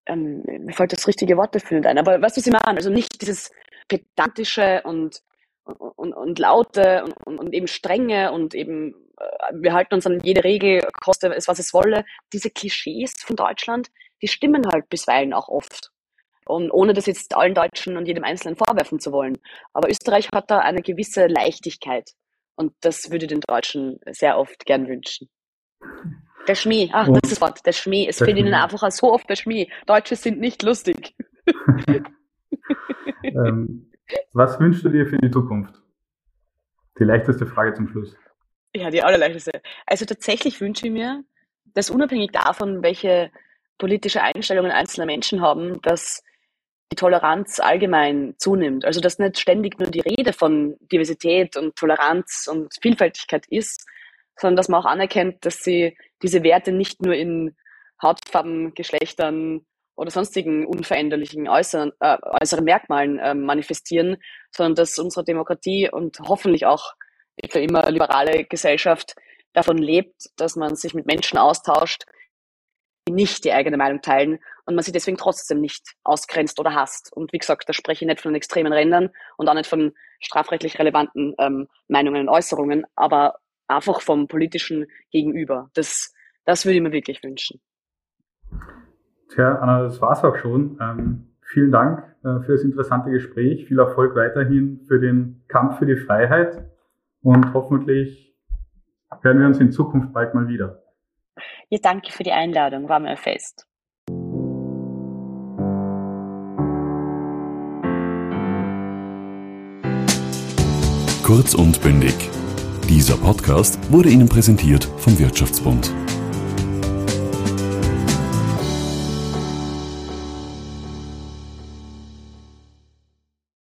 [0.07, 2.79] ähm, mir fällt das richtige Wort dafür ein, aber weißt du, was ich meine?
[2.79, 3.51] Also nicht dieses
[3.87, 5.21] pedantische und,
[5.65, 10.21] und, und laute und, und, und eben strenge und eben äh, wir halten uns an
[10.21, 12.07] jede Regel, koste es, was es wolle.
[12.33, 13.89] Diese Klischees von Deutschland,
[14.23, 15.91] die stimmen halt bisweilen auch oft.
[16.47, 19.37] Und ohne das jetzt allen Deutschen und jedem Einzelnen vorwerfen zu wollen.
[19.75, 22.13] Aber Österreich hat da eine gewisse Leichtigkeit.
[22.57, 25.29] Und das würde den Deutschen sehr oft gern wünschen.
[26.49, 28.07] Der Schmäh, ach, das ist das Wort, der Schmäh.
[28.09, 29.69] Es fehlt ihnen einfach so oft der Schmäh.
[29.87, 31.15] Deutsche sind nicht lustig.
[33.23, 33.91] ähm,
[34.33, 35.75] was wünschst du dir für die Zukunft?
[36.99, 38.17] Die leichteste Frage zum Schluss.
[38.75, 39.61] Ja, die allerleichteste.
[39.87, 41.25] Also tatsächlich wünsche ich mir,
[41.65, 43.31] dass unabhängig davon, welche
[43.79, 46.23] politische Einstellungen einzelne Menschen haben, dass
[46.93, 48.85] die Toleranz allgemein zunimmt.
[48.85, 53.87] Also dass nicht ständig nur die Rede von Diversität und Toleranz und Vielfältigkeit ist,
[54.39, 57.57] sondern dass man auch anerkennt, dass sie diese Werte nicht nur in
[58.03, 59.67] Hautfarben, Geschlechtern
[59.97, 64.19] oder sonstigen unveränderlichen äußeren, äh, äußeren Merkmalen äh, manifestieren,
[64.51, 66.93] sondern dass unsere Demokratie und hoffentlich auch
[67.51, 69.15] für immer liberale Gesellschaft
[69.55, 72.05] davon lebt, dass man sich mit Menschen austauscht,
[73.09, 77.13] die nicht die eigene Meinung teilen und man sie deswegen trotzdem nicht ausgrenzt oder hasst.
[77.13, 80.79] Und wie gesagt, da spreche ich nicht von extremen Rändern und auch nicht von strafrechtlich
[80.79, 83.37] relevanten ähm, Meinungen und Äußerungen, aber
[83.69, 85.71] einfach vom politischen Gegenüber.
[85.75, 86.13] Das,
[86.45, 87.61] das würde ich mir wirklich wünschen.
[89.29, 90.79] Tja, Anna, das war's auch schon.
[90.81, 93.67] Ähm, vielen Dank äh, für das interessante Gespräch.
[93.67, 96.65] Viel Erfolg weiterhin für den Kampf für die Freiheit
[97.23, 98.37] und hoffentlich
[99.23, 100.83] hören wir uns in Zukunft bald mal wieder.
[101.69, 103.67] Ja, danke für die Einladung, war mir ein Fest.
[111.27, 112.15] Kurz und bündig.
[112.89, 115.93] Dieser Podcast wurde Ihnen präsentiert vom Wirtschaftsbund.